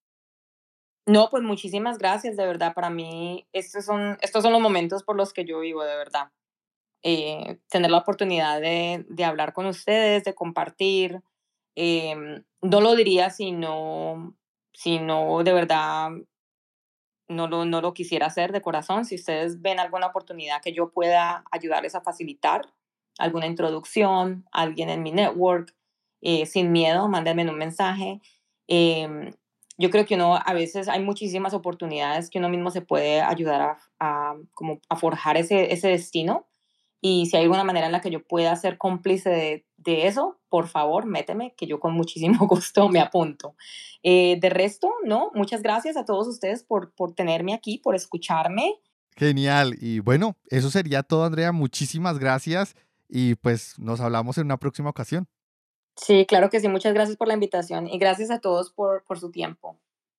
[1.12, 2.74] No, pues muchísimas gracias, de verdad.
[2.74, 6.30] Para mí, estos son, estos son los momentos por los que yo vivo, de verdad.
[7.02, 11.22] Eh, tener la oportunidad de, de hablar con ustedes, de compartir.
[11.76, 14.36] em, no lo diría si no,
[14.74, 16.10] si no de verdad
[17.28, 19.04] no lo, no lo quisiera hacer de corazón.
[19.04, 22.62] Si ustedes ven alguna oportunidad que yo pueda ayudarles a facilitar,
[23.18, 25.74] alguna introducción, alguien en mi network,
[26.22, 28.20] eh, sin miedo, mándenme un mensaje.
[28.66, 29.32] Em,
[29.80, 33.62] yo creo que uno a veces hay muchísimas oportunidades que uno mismo se puede ayudar
[33.62, 36.46] a, a, como a forjar ese, ese destino.
[37.00, 40.38] Y si hay alguna manera en la que yo pueda ser cómplice de, de eso,
[40.50, 43.54] por favor, méteme, que yo con muchísimo gusto me apunto.
[44.02, 48.74] Eh, de resto, no, muchas gracias a todos ustedes por, por tenerme aquí, por escucharme.
[49.16, 49.76] Genial.
[49.80, 51.52] Y bueno, eso sería todo, Andrea.
[51.52, 52.76] Muchísimas gracias
[53.08, 55.26] y pues nos hablamos en una próxima ocasión.
[56.02, 59.20] Sí, claro que sí, muchas gracias por la invitación y gracias a todos por, por
[59.20, 59.78] su tiempo.